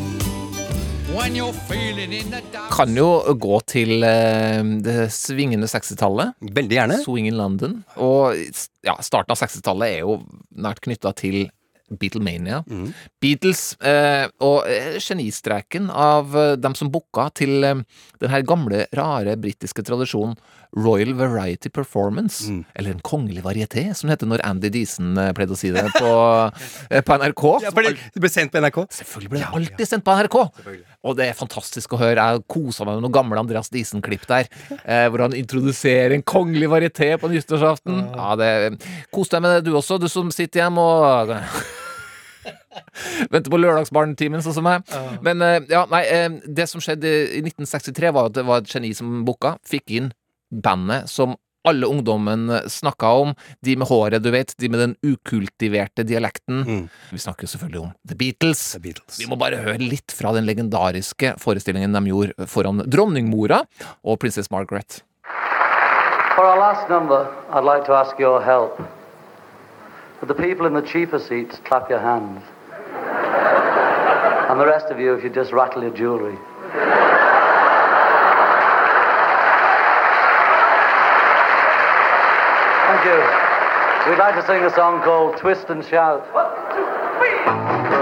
[2.71, 6.39] Kan jo gå til eh, det svingende 60-tallet.
[6.41, 6.99] Veldig gjerne.
[7.05, 7.77] Swing in London.
[8.01, 8.33] Og
[8.87, 10.17] ja, starten av 60-tallet er jo
[10.57, 11.43] nært knytta til
[11.91, 12.63] Beatlemania.
[12.71, 12.93] Mm.
[13.23, 17.83] Beatles eh, og eh, genistreken av eh, dem som booka til eh,
[18.23, 20.39] den her gamle, rare britiske tradisjonen
[20.77, 22.51] Royal Variety Performance.
[22.51, 22.65] Mm.
[22.75, 25.83] Eller en kongelig varieté, som det heter når Andy Deason eh, pleide å si det
[25.97, 26.13] på,
[27.09, 27.45] på NRK.
[27.65, 28.81] Ja, det det ble sendt på NRK.
[29.01, 30.39] Selvfølgelig ble det alltid sendt på NRK.
[31.01, 32.29] Og det er fantastisk å høre.
[32.31, 34.51] Jeg kosa meg med noen gamle Andreas Diesen-klipp der,
[34.85, 38.03] eh, hvor han introduserer en kongelig varieté på nyttårsaften.
[38.15, 38.51] Ja, det
[39.11, 41.35] Kos deg med det, du også, du som sitter hjemme og
[43.33, 44.89] Venter på lørdagsbarnetimen, sånn som meg.
[45.27, 48.73] Men eh, ja, nei, eh, det som skjedde i 1963, var at det var et
[48.73, 50.11] geni som booka, fikk inn
[50.51, 51.37] bandet som
[51.69, 53.35] alle ungdommen snakka om.
[53.61, 54.55] De med håret, du vet.
[54.57, 56.89] De med den ukultiverte dialekten.
[57.11, 58.63] Vi snakker selvfølgelig om The Beatles.
[59.19, 63.61] Vi må bare høre litt fra den legendariske forestillingen de gjorde foran dronningmora
[64.01, 65.03] og prinsesse Margaret.
[66.35, 68.81] For our last number, I'd like to ask your help.
[70.21, 72.43] For the people in the cheaper seats clap your hands?
[74.51, 76.39] And the rest of you, if you just rattle your jewellery.
[82.87, 84.11] Thank you.
[84.11, 86.27] We'd like to sing a song called Twist and Shout.
[87.51, 88.00] Snakker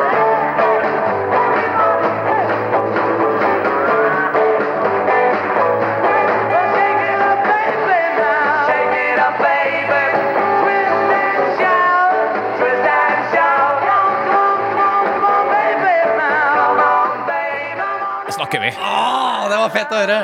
[18.68, 18.76] vi.
[18.78, 20.18] Å, det var fett å høre!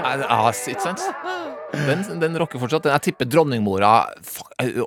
[0.73, 1.05] Ikke sant?
[1.75, 2.87] Den, den rocker fortsatt.
[2.93, 3.95] Jeg tipper dronningmora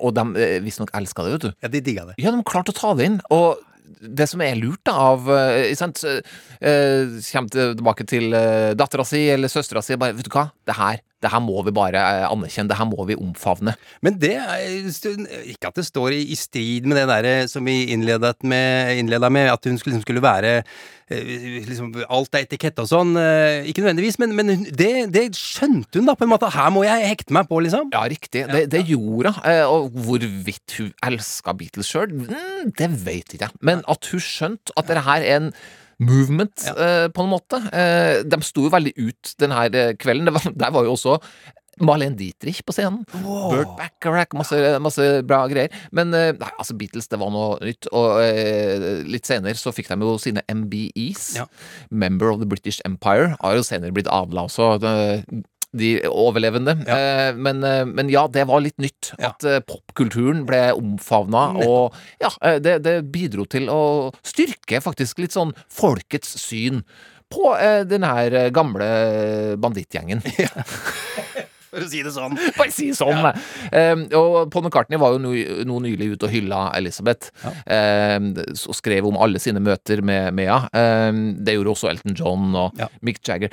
[0.00, 1.50] Og de eh, visstnok elska det, vet du.
[1.64, 2.18] Ja, de digga det.
[2.22, 3.18] Ja, de klarte å ta det inn.
[3.34, 3.58] Og
[3.98, 9.24] det som er lurt da av eh, sant, eh, Kommer tilbake til uh, dattera si
[9.32, 12.26] eller søstera si bare, Vet du hva, det her, det her må vi bare eh,
[12.30, 12.68] anerkjenne.
[12.70, 13.72] Det her må vi omfavne.
[14.06, 14.86] Men det er
[15.50, 19.02] Ikke at det står i, i strid med det derre som vi innleda med,
[19.32, 20.52] med, at hun skulle, liksom skulle være
[21.10, 23.16] eh, liksom, Alt er etikette og sånn.
[23.18, 26.52] eh, Ikke nødvendigvis, men, men det, det skjønte hun, da, på en måte.
[26.54, 27.90] Her må jeg hekte meg på, liksom.
[27.94, 28.46] Ja, riktig.
[28.52, 29.42] Det, det gjorde hun.
[29.50, 33.58] eh, Og hvorvidt hun elska Beatles sjøl, mm, det vet ikke jeg.
[33.66, 35.52] Men at hun skjønte at dette her er en
[35.98, 37.60] movement, eh, på en måte.
[37.74, 40.28] Eh, de sto jo veldig ut denne kvelden.
[40.28, 41.18] Det var, der var jo også
[41.78, 43.04] Marlene Dietrich på scenen.
[43.22, 45.74] Burt Bacharach, masse, masse bra greier.
[45.94, 47.90] Men eh, nei, altså Beatles, det var noe nytt.
[47.94, 51.36] Og eh, litt senere så fikk de jo sine MBEs.
[51.90, 53.36] Member of the British Empire.
[53.42, 54.74] Har jo senere blitt adla også.
[55.76, 56.72] De overlevende.
[56.88, 59.12] Eh, men, eh, men ja, det var litt nytt.
[59.18, 61.50] At eh, popkulturen ble omfavna.
[61.64, 63.82] Og ja, det, det bidro til å
[64.26, 66.84] styrke faktisk litt sånn folkets syn
[67.28, 67.52] på
[67.84, 68.86] den her gamle
[69.60, 70.22] bandittgjengen.
[71.72, 72.36] For å si det sånn.
[72.58, 73.26] Bare si sånn.
[73.72, 77.32] Eh, og Paul McCartney var jo nå, nylig ute og hylla Elizabeth.
[77.68, 80.62] Eh, og skrev om alle sine møter med, Mea.
[80.72, 80.86] henne.
[81.28, 83.52] Eh, det gjorde også Elton John og Mick Jagger.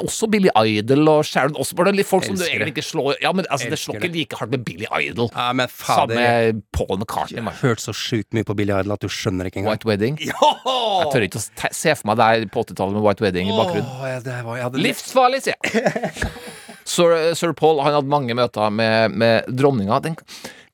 [0.00, 1.92] Også Billy Idol og Sharon Osbourne.
[1.96, 4.54] Litt folk som du egentlig ikke slår Ja, men altså, det slår ikke like hardt
[4.54, 5.28] med Billy Idol.
[5.34, 6.14] Ja, men Samme fader.
[6.16, 7.36] med Paul McCartney.
[7.42, 9.74] Jeg har hørt så sjukt mye på Billy Idol at du skjønner ikke engang.
[9.76, 10.16] White Wedding.
[10.22, 13.92] Jeg tør ikke å se for meg deg på 80-tallet med White Wedding i bakgrunnen.
[13.98, 16.32] Åh, ja, det var, ja, Livsfarlig, sier jeg!
[16.88, 20.00] Sir, Sir Paul han hadde mange møter med, med dronninga.
[20.04, 20.16] Den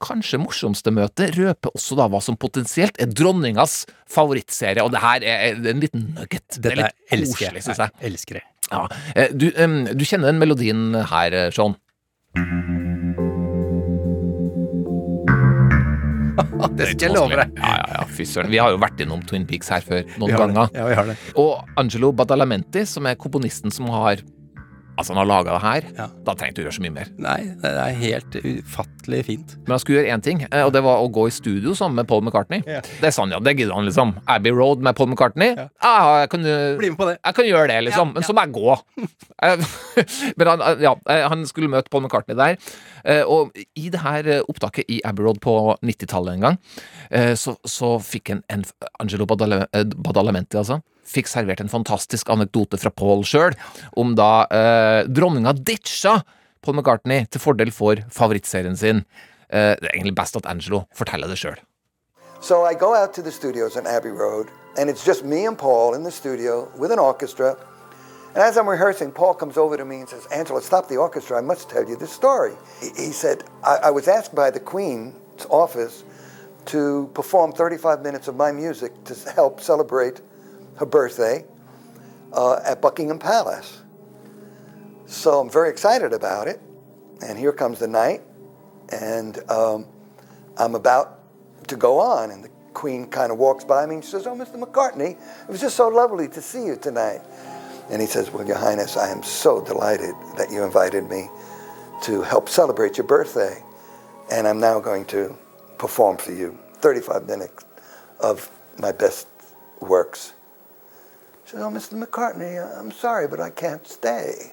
[0.02, 5.26] kanskje morsomste møtet røper også da hva som potensielt er dronningas favorittserie, og det her
[5.26, 6.60] er en liten nugget.
[6.62, 7.66] det er litt elsker koselig, jeg.
[7.66, 7.96] syns jeg.
[8.00, 8.44] Jeg elsker det.
[8.68, 8.84] Ja.
[9.16, 9.46] Eh, Du,
[9.98, 11.74] du kjenner den melodien her, eh, Sean?
[16.78, 17.52] Det skal jeg love deg.
[17.58, 18.50] Ja, ja, ja, fy søren.
[18.52, 20.70] Vi har jo vært innom Twin Peaks her før noen ganger.
[20.74, 21.16] Ja, vi har det.
[21.38, 24.22] Og Angelo Badalamenti, som er komponisten som har
[24.98, 26.08] Altså, han har laga det her.
[26.26, 27.10] Da trengte du gjøre så mye mer.
[27.22, 29.52] Nei, det er helt ufattelig fint.
[29.62, 32.00] Men han skulle gjøre én ting, eh, og det var å gå i studio sammen
[32.00, 32.64] med Paul McCartney.
[32.66, 32.80] Ja.
[32.82, 34.16] Det er sånn, ja, det gidder han, liksom.
[34.26, 35.54] Abbey Road med Paul McCartney.
[35.54, 35.94] Ja,
[36.24, 36.48] jeg kan,
[36.80, 37.14] Bli med på det.
[37.22, 38.12] Jeg kan gjøre det, liksom.
[38.16, 38.78] Men så må jeg gå.
[39.38, 39.60] Eh,
[40.40, 42.56] Men han, ja, eh, han skulle møte Paul McCartney der.
[43.30, 46.56] Og i det her opptaket i Abbey Road på 90-tallet en gang,
[47.38, 48.64] så, så fikk en, en
[48.98, 53.56] Angelo Badalamenti, altså, fikk servert en fantastisk anekdote fra Paul sjøl,
[53.98, 56.20] om da eh, dronninga ditcha
[56.64, 59.04] Paul McCartney til fordel for favorittserien sin.
[59.48, 61.58] Eh, det er egentlig best at Angelo forteller det sjøl.
[62.40, 64.46] So I go out to the studios on Abbey Road,
[64.76, 67.56] and it's just me and Paul in the studio with an orchestra.
[68.34, 71.38] And as I'm rehearsing, Paul comes over to me and says, Angela, stop the orchestra.
[71.38, 72.52] I must tell you this story.
[72.80, 75.14] He, said, I, I was asked by the Queen's
[75.50, 76.04] office
[76.66, 80.20] to perform 35 minutes of my music to help celebrate
[80.78, 81.44] her birthday
[82.32, 83.82] uh, at Buckingham Palace.
[85.06, 86.60] So I'm very excited about it.
[87.26, 88.22] And here comes the night,
[88.90, 89.86] and um,
[90.56, 91.18] I'm about
[91.66, 94.36] to go on, and the Queen kind of walks by me and she says, Oh,
[94.36, 94.54] Mr.
[94.54, 97.20] McCartney, it was just so lovely to see you tonight.
[97.90, 101.28] And he says, Well, Your Highness, I am so delighted that you invited me
[102.02, 103.60] to help celebrate your birthday.
[104.30, 105.36] And I'm now going to
[105.78, 107.64] perform for you 35 minutes
[108.20, 108.48] of
[108.78, 109.26] my best
[109.80, 110.34] works.
[111.48, 112.04] Says, Oh, Mr.
[112.04, 114.52] McCartney, I'm sorry, but I can't stay.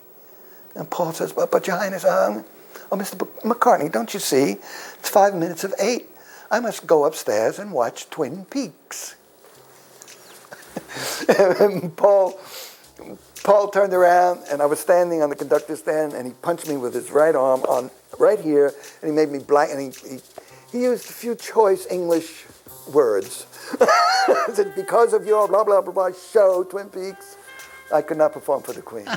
[0.76, 2.46] And Paul says, But, but Your Highness, um,
[2.89, 3.28] oh, Mr.
[3.41, 4.52] McCartney, don't you see?
[4.52, 6.08] It's five minutes of eight.
[6.50, 9.16] I must go upstairs and watch Twin Peaks.
[11.38, 12.39] and Paul,
[13.43, 16.78] Paul turned around, and I was standing on the conductor's stand, and he punched me
[16.78, 18.72] with his right arm on right here,
[19.02, 20.22] and he made me black, and he, he,
[20.72, 22.46] he used a few choice English
[22.88, 23.46] words.
[24.76, 27.38] because of your blah, blah, blah, blah show, Twin Peaks,
[27.94, 29.06] I could not perform for the Queen.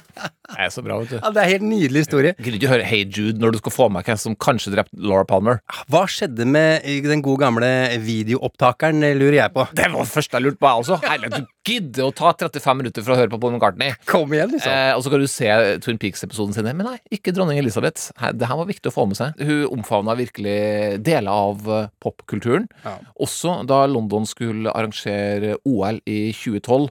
[0.49, 1.19] Det er så bra, vet du.
[1.21, 2.31] Ja, det er helt nydelig historie.
[2.41, 5.27] Gidder ikke høre Hey Jude når du skal få med hvem som kanskje drepte Laura
[5.29, 5.59] Palmer.
[5.93, 7.69] Hva skjedde med den gode gamle
[8.01, 9.67] videoopptakeren, lurer jeg på.
[9.77, 10.99] Det var det første jeg lurte på, jeg også.
[11.05, 13.93] Herregud, du gidder å ta 35 minutter for å høre på Paul McCartney.
[14.09, 14.73] Kom igjen, liksom.
[14.73, 15.51] Eh, og så kan du se
[15.85, 16.71] Twin Peaks-episoden sin.
[16.71, 18.09] Men nei, ikke dronning Elisabeth.
[18.17, 19.37] Det her var viktig å få med seg.
[19.45, 20.57] Hun omfavna virkelig
[21.05, 22.71] deler av eh, popkulturen.
[22.89, 22.97] Ja.
[23.21, 26.89] Også da London skulle arrangere OL i 2012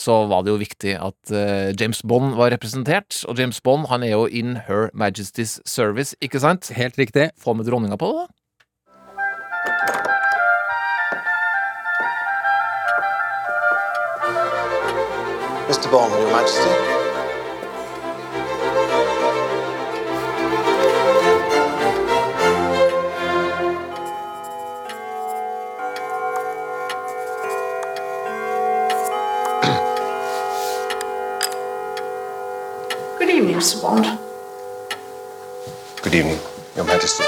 [0.00, 3.22] så var det jo viktig at uh, James Bond var representert.
[3.28, 6.72] Og James Bond han er jo in Her Majesty's Service, ikke sant?
[6.76, 7.30] Helt riktig.
[7.38, 8.26] Få med dronninga på det, da.
[15.70, 15.90] Mr.
[15.92, 16.99] Bond, Your Majesty.
[36.10, 36.40] Good evening,
[36.76, 37.22] Your Majesty.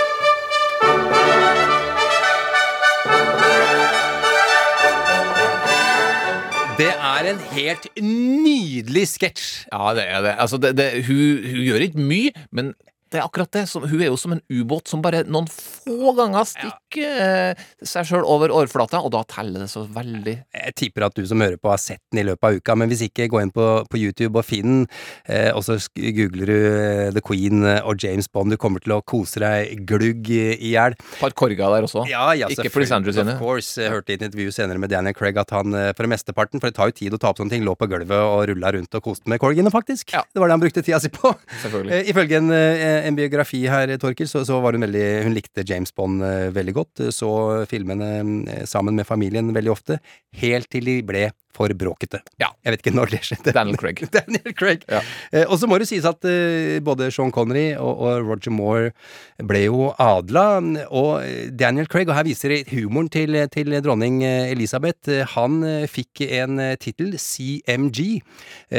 [6.79, 9.45] Det er en helt nydelig sketsj.
[9.71, 10.35] Ja, det er det.
[10.35, 12.75] Altså, det, det hun, hun gjør ikke mye, men
[13.13, 13.69] det er akkurat det.
[13.71, 18.53] Hun er jo som en ubåt som bare noen få ganger stikker seg sjøl over
[18.53, 20.37] overflata, og da teller det så veldig.
[20.59, 22.91] Jeg tipper at du som hører på har sett den i løpet av uka, men
[22.93, 24.87] hvis ikke, gå inn på, på YouTube og finn den,
[25.29, 28.53] eh, og så googler du eh, The Queen eh, og James Bond.
[28.53, 30.97] Du kommer til å kose deg glugg i hjel.
[31.19, 32.05] Par korga der også.
[32.11, 33.37] Ja, ja, Ikke for Prince Andrew sine.
[33.37, 33.77] Of course.
[33.81, 36.71] Jeg hørte i et intervju senere med Daniel Craig at han eh, for mesteparten, for
[36.71, 38.99] det tar jo tid å ta opp sånne ting, lå på gulvet og rulla rundt
[38.99, 40.13] og koste med corgiene, faktisk.
[40.13, 41.33] Det var det han brukte tida si på.
[41.65, 41.99] Selvfølgelig.
[41.99, 45.65] Eh, Ifølge en, eh, en biografi her, Torkil, så, så var hun veldig Hun likte
[45.69, 46.82] James Bond eh, veldig godt.
[47.15, 47.31] Så
[47.71, 48.11] filmene
[48.51, 50.01] eh, sammen med familien veldig ofte,
[50.41, 52.21] helt til de ble for bråkete.
[52.41, 52.49] Ja.
[52.65, 53.53] Jeg vet ikke når det skjedde.
[53.57, 54.01] Daniel Craig.
[54.17, 54.85] Daniel Craig.
[55.33, 58.93] Eh, og så må det sies at eh, både Sean Connery og, og Roger Moore
[59.43, 60.45] ble jo adla,
[60.89, 66.61] og eh, Daniel Craig, og her viser humoren til, til dronning Elisabeth, han fikk en
[66.81, 68.21] tittel, CMG,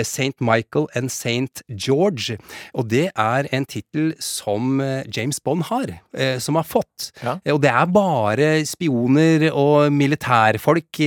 [0.03, 0.37] St.
[0.43, 1.61] Michael and St.
[1.69, 2.37] George,
[2.73, 4.79] og det er en tittel som
[5.13, 7.37] James Bond har, eh, som har fått, Ja.
[7.53, 10.99] og det er bare spioner og militærfolk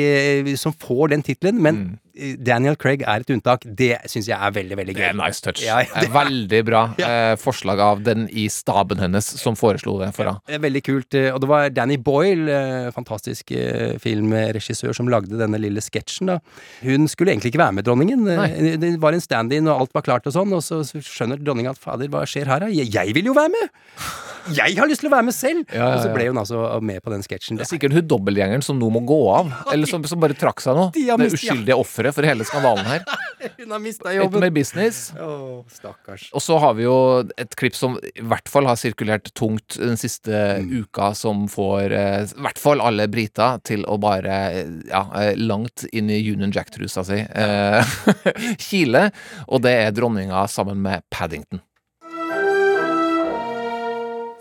[0.61, 1.77] som får den tittelen, men
[2.17, 2.39] Mm.
[2.41, 3.61] Daniel Craig er et unntak.
[3.77, 5.03] Det syns jeg er veldig, veldig gøy.
[5.03, 5.61] Det er nice touch.
[5.61, 10.09] Ja, ja, det Veldig bra eh, forslag av den i staben hennes som foreslo det
[10.17, 10.41] for henne.
[10.49, 11.13] Ja, veldig kult.
[11.15, 16.33] eh, Og det var Danny Boyle, eh, fantastisk eh, filmregissør, som lagde denne lille sketsjen,
[16.33, 16.39] da.
[16.81, 18.25] Hun skulle egentlig ikke være med dronningen.
[18.25, 18.49] Nei.
[18.81, 21.83] Det var en stand-in, og alt var klart og sånn, og så skjønner dronninga at
[21.85, 22.73] fader, hva skjer her, da?
[22.73, 23.69] Jeg vil jo være med!
[24.55, 25.65] Jeg har lyst til å være med selv!
[25.73, 27.59] Ja, ja, Og så ble hun altså med på den sketsjen.
[27.59, 30.63] Det er sikkert hun dobbeltgjengeren som nå må gå av, eller som, som bare trakk
[30.65, 30.89] seg nå.
[30.95, 31.17] De Det ja.
[31.39, 33.07] uskyldige offeret for hele skandalen her.
[33.59, 34.41] Hun har mista Litt jobben.
[34.43, 35.13] mer business.
[35.21, 36.29] Oh, stakkars.
[36.35, 36.95] Og så har vi jo
[37.39, 42.25] et klipp som i hvert fall har sirkulert tungt den siste uka, som får eh,
[42.33, 46.55] i hvert fall alle briter til å bare eh, ja, eh, langt inn i Union
[46.55, 47.21] Jack-trusa si
[48.69, 49.09] kile.
[49.47, 51.63] Og det er dronninga sammen med Paddington.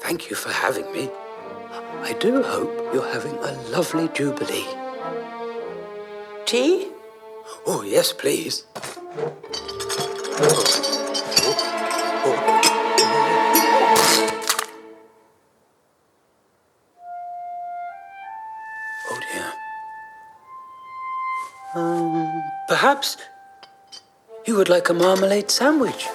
[0.07, 1.09] Thank you for having me.
[2.03, 4.67] I do hope you're having a lovely jubilee.
[6.45, 6.89] Tea?
[7.65, 8.65] Oh, yes, please.
[19.09, 19.53] Oh, dear.
[21.73, 23.17] Um, perhaps
[24.45, 26.05] you would like a marmalade sandwich.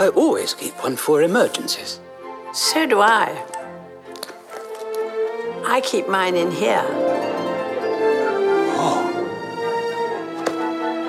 [0.00, 2.00] I always keep one for emergencies.
[2.52, 3.44] So do I.
[5.66, 6.84] I keep mine in here.
[8.80, 9.04] Oh.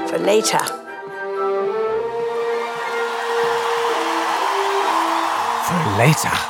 [0.09, 0.59] For later.
[5.65, 6.48] For later.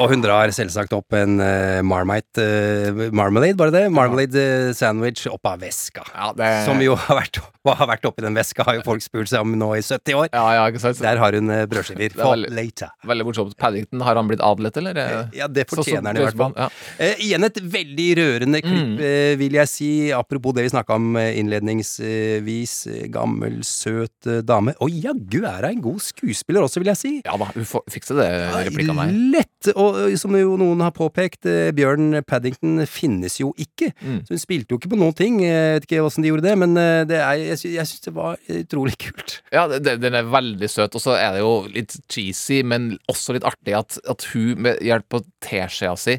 [0.00, 3.90] Og hun drar selvsagt opp en uh, Marmite uh, Marmalade, var det det?
[3.92, 6.02] Marmalade eh, sandwich opp av veska.
[6.38, 7.36] det- Som jo har vært,
[7.68, 10.30] har vært oppi den veska, har jo folk spurt seg om nå i 70 år.
[11.02, 12.00] Der har hun uh, brødskiver.
[12.10, 12.94] Er For veldig- later.
[13.06, 13.56] Veldig morsomt.
[13.60, 15.02] Paddington, har han blitt adlet, eller?
[15.36, 16.56] Ja, det fortjener han i hvert fall.
[16.56, 16.70] Ja.
[17.20, 18.96] Igjen et veldig rørende klipp, Mm.
[19.38, 19.88] vil jeg si.
[20.16, 22.74] Apropos det vi snakka om innledningsvis.
[23.12, 24.74] Gammel, søt dame.
[24.80, 27.12] Og jaggu er hun en god skuespiller også, vil jeg si.
[27.26, 28.28] Ja da, hun fikser det
[28.70, 29.20] replikkene her.
[29.36, 29.70] Lett!
[29.90, 33.90] Og eh, som jo noen har påpekt, eh, Bjørn Paddington finnes jo ikke.
[34.00, 34.20] Mm.
[34.26, 35.40] Så hun spilte jo ikke på noen ting.
[35.44, 38.14] Jeg vet ikke åssen de gjorde det, men eh, det er, jeg, sy syns det
[38.16, 39.40] var utrolig kult.
[39.54, 43.34] Ja, det- den er veldig søt, og så er det jo litt cheesy, men også
[43.36, 46.18] litt artig at, at hun med hjelp av teskjea si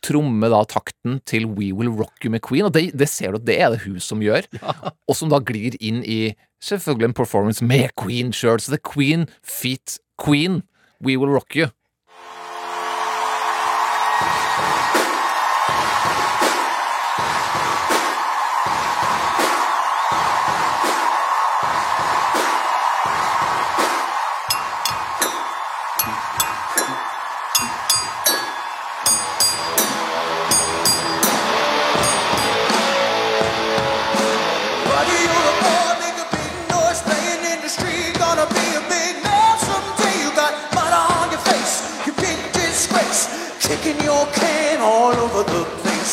[0.00, 3.40] trommer da takten til We Will Rock You med Queen, og det, det ser du
[3.42, 4.46] at det er det hun som gjør,
[5.10, 6.32] og som da glir inn i
[6.64, 10.62] selvfølgelig en performance med Queen sjøl, så det er Queen feat Queen,
[11.04, 11.68] We Will Rock You.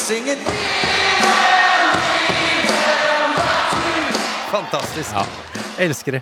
[0.07, 0.37] Place, it!
[4.49, 5.66] Fantastisk.
[5.79, 6.21] Elsker det.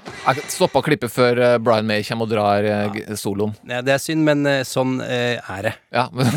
[0.52, 3.16] Stoppa klippet før eh, Brian May kommer og drar ja.
[3.18, 3.54] soloen.
[3.70, 5.74] Ja, det er synd, men eh, sånn eh, er det.
[5.96, 6.28] Ja, men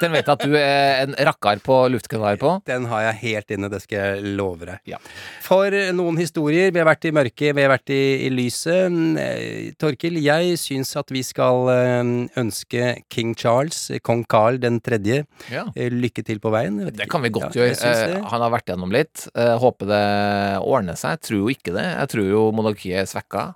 [0.00, 2.54] Den vet jeg at du er en rakkar på luftgevær på.
[2.68, 4.96] Den har jeg helt inne, det skal jeg love deg.
[5.44, 8.96] For eh, noen historier, vi har vært i mørket, vi har vært i, i lyset.
[9.20, 14.80] Eh, Torkil, jeg syns at vi skal eh, ønske King Charles, eh, kong Carl den
[14.84, 15.66] tredje, Ja.
[15.76, 16.80] eh, lykke til på veien.
[16.96, 17.76] Det kan vi godt Ja, gjøre.
[18.16, 19.26] Eh, Han har vært gjennom litt.
[19.36, 20.02] Eh, Håper det
[20.64, 21.16] ordner seg.
[21.16, 21.84] Jeg tror jo ikke det.
[21.92, 23.48] Jeg tror jo monarkiet svekka.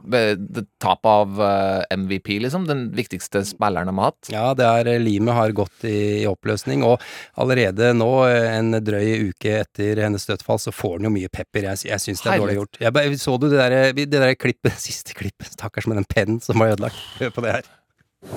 [0.83, 2.67] Tap av eh, MVP, liksom.
[2.69, 4.31] Den viktigste spilleren de har hatt.
[4.33, 7.03] Ja, det er eh, limet har gått i, i oppløsning, og
[7.41, 11.71] allerede nå, eh, en drøy uke etter hennes dødsfall, så får den jo mye pepper.
[11.73, 12.81] Jeg, jeg syns det er dårlig gjort.
[12.87, 16.59] Jeg, så du det der, det der klippet, siste klippet, stakkars med den pennen som
[16.61, 16.99] var ødelagt?
[17.21, 17.77] Hør på det her.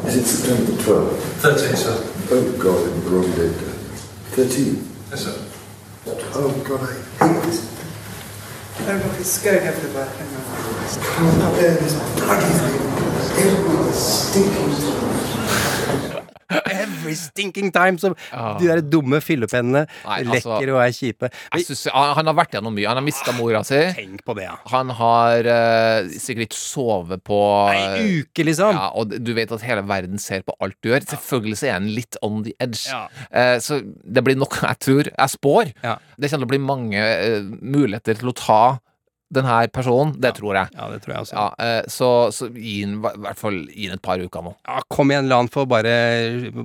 [0.07, 1.41] Is it September 12th?
[1.41, 1.97] 13th, sir.
[2.31, 3.59] Oh, God, in the wrong date.
[4.31, 4.79] 13?
[5.11, 5.35] Yes, sir.
[6.35, 7.82] Oh, God, I hate this.
[8.75, 10.05] Oh, look, it's going everywhere.
[10.05, 11.15] Hang on.
[11.15, 12.81] Coming up there, this bloody thing.
[13.37, 14.71] Every stinking
[16.73, 17.99] Every stinking time!
[18.01, 18.13] Så
[18.59, 21.29] de der dumme fyllepennene altså, lekker og er kjipe.
[21.53, 22.87] Jeg synes, han, han har vært gjennom mye.
[22.89, 23.79] Han har mista mora si.
[23.97, 24.55] Tenk på det, ja.
[24.73, 27.41] Han har uh, sikkert ikke sovet på
[27.73, 28.75] Ei uke, liksom.
[28.77, 31.05] Ja, og du vet at hele verden ser på alt du gjør.
[31.15, 32.85] Selvfølgelig så er han litt on the edge.
[32.89, 33.05] Ja.
[33.29, 35.75] Uh, så det blir nok, jeg tror, jeg spår.
[35.83, 35.97] Ja.
[36.17, 38.63] Det kommer til å bli mange uh, muligheter til å ta
[39.33, 40.13] den her personen.
[40.21, 40.71] Det tror jeg.
[40.77, 41.35] Ja, det tror jeg også.
[41.37, 44.53] Ja, eh, så, så gi den i hvert fall gi den et par uker nå.
[44.67, 45.93] Ja, kom igjen, la han få bare,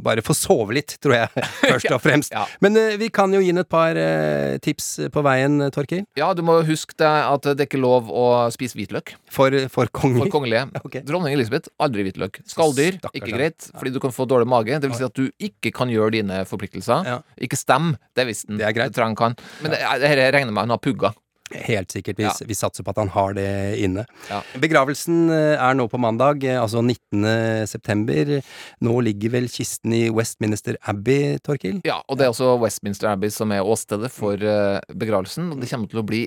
[0.04, 2.34] bare få sove litt, tror jeg, først og fremst.
[2.34, 2.44] Ja.
[2.64, 6.04] Men eh, vi kan jo gi den et par eh, tips på veien, Torkil.
[6.18, 9.14] Ja, du må huske det at det er ikke lov å spise hvitløk.
[9.32, 10.24] For, for konger.
[10.26, 10.66] For kongelige.
[11.08, 12.42] Dronning Elisabeth, aldri hvitløk.
[12.48, 14.80] Skalldyr, ikke greit, fordi du kan få dårlig mage.
[14.80, 17.16] Det vil si at du ikke kan gjøre dine forpliktelser.
[17.44, 18.60] Ikke stem, det visste han.
[18.60, 18.94] Det er greit.
[18.96, 19.36] Det han kan.
[19.62, 21.12] Men det, det her regner med han har pugga.
[21.51, 22.18] Helt sikkert.
[22.18, 22.32] Vi, Ja.
[22.46, 24.05] vi satser på at han har det inne.
[24.28, 24.42] Ja.
[24.61, 27.66] Begravelsen eh, er nå på mandag, eh, altså 19.
[27.66, 28.42] september.
[28.84, 31.80] Nå ligger vel kisten i Westminster Abbey, Torkil?
[31.88, 35.53] Ja, og det er også Westminster Abbey som er åstedet for eh, begravelsen.
[35.53, 36.22] Og det kommer til å bli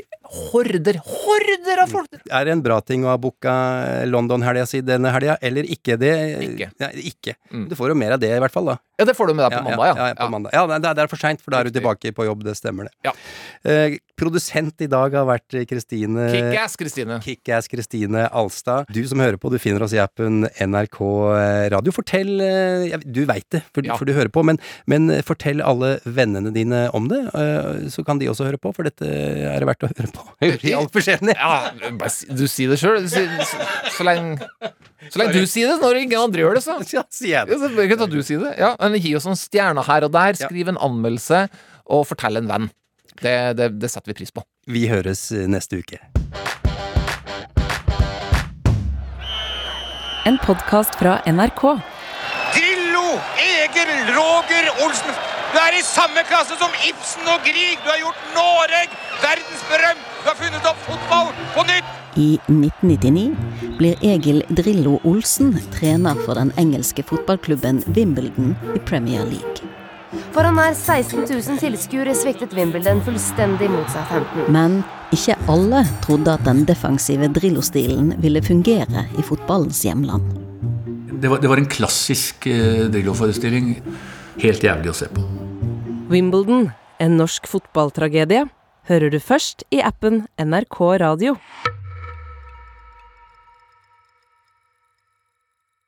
[0.51, 2.07] horder, horder av folk!
[2.32, 3.53] Er det en bra ting å ha booka
[4.09, 6.15] London-helga si denne helga, eller ikke det?
[6.47, 6.72] Ikke.
[6.82, 7.36] Ja, ikke.
[7.69, 8.78] Du får jo mer av det, i hvert fall, da.
[9.01, 10.07] Ja, det får du med deg på mandag, ja.
[10.11, 10.51] Ja, på mandag.
[10.53, 12.93] ja det, er, for seint, for da er du tilbake på jobb, det stemmer det.
[13.07, 13.13] Ja.
[13.65, 17.20] Eh, produsent i dag har vært Kristine Kickass, Kristine.
[17.24, 18.89] Kickass Kristine Alstad.
[18.93, 20.99] Du som hører på, du finner oss i appen NRK
[21.74, 21.93] Radio.
[21.95, 26.53] Fortell eh, Du veit det, for, for du hører på, men, men fortell alle vennene
[26.55, 29.88] dine om det, eh, så kan de også høre på, for dette er det verdt
[29.88, 30.28] å høre på.
[30.72, 31.39] I all beskjedenhet.
[31.39, 31.74] Ja,
[32.32, 33.03] du sier det sjøl.
[33.12, 33.26] Så,
[33.97, 34.49] så lenge
[35.09, 36.78] så lenge du sier det, når ingen andre gjør det, så.
[36.93, 37.57] Ja, sier jeg det.
[37.89, 38.53] Ja, du sier det.
[38.62, 40.38] Ja, men Gi oss noen stjerner her og der.
[40.38, 41.47] Skriv en anmeldelse,
[41.91, 42.70] og fortell en venn.
[43.20, 44.43] Det, det, det setter vi pris på.
[44.68, 45.99] Vi høres neste uke.
[50.30, 51.62] En podkast fra NRK.
[52.53, 53.07] Drillo
[53.41, 55.16] Egil Roger Olsen.
[55.51, 57.82] Du er i samme klasse som Ibsen og Grieg.
[57.82, 58.93] Du har gjort Noreg
[59.24, 60.05] verdensberømt.
[60.22, 61.89] Du har funnet opp fotball på nytt.
[62.22, 69.80] I 1999 blir Egil Drillo Olsen trener for den engelske fotballklubben Wimbledon i Premier League.
[70.36, 74.49] Foran nær 16 000 tilskuere sviktet Wimbledon fullstendig mot seg 15.
[74.51, 74.82] Men
[75.16, 80.26] ikke alle trodde at den defensive Drillo-stilen ville fungere i fotballens hjemland.
[81.22, 83.78] Det var, det var en klassisk eh, Drillo-forestilling.
[84.41, 85.24] Helt jævlig å se på.
[86.12, 88.49] Wimbledon, en norsk fotballtragedie,
[88.91, 91.38] hører du først i appen NRK Radio.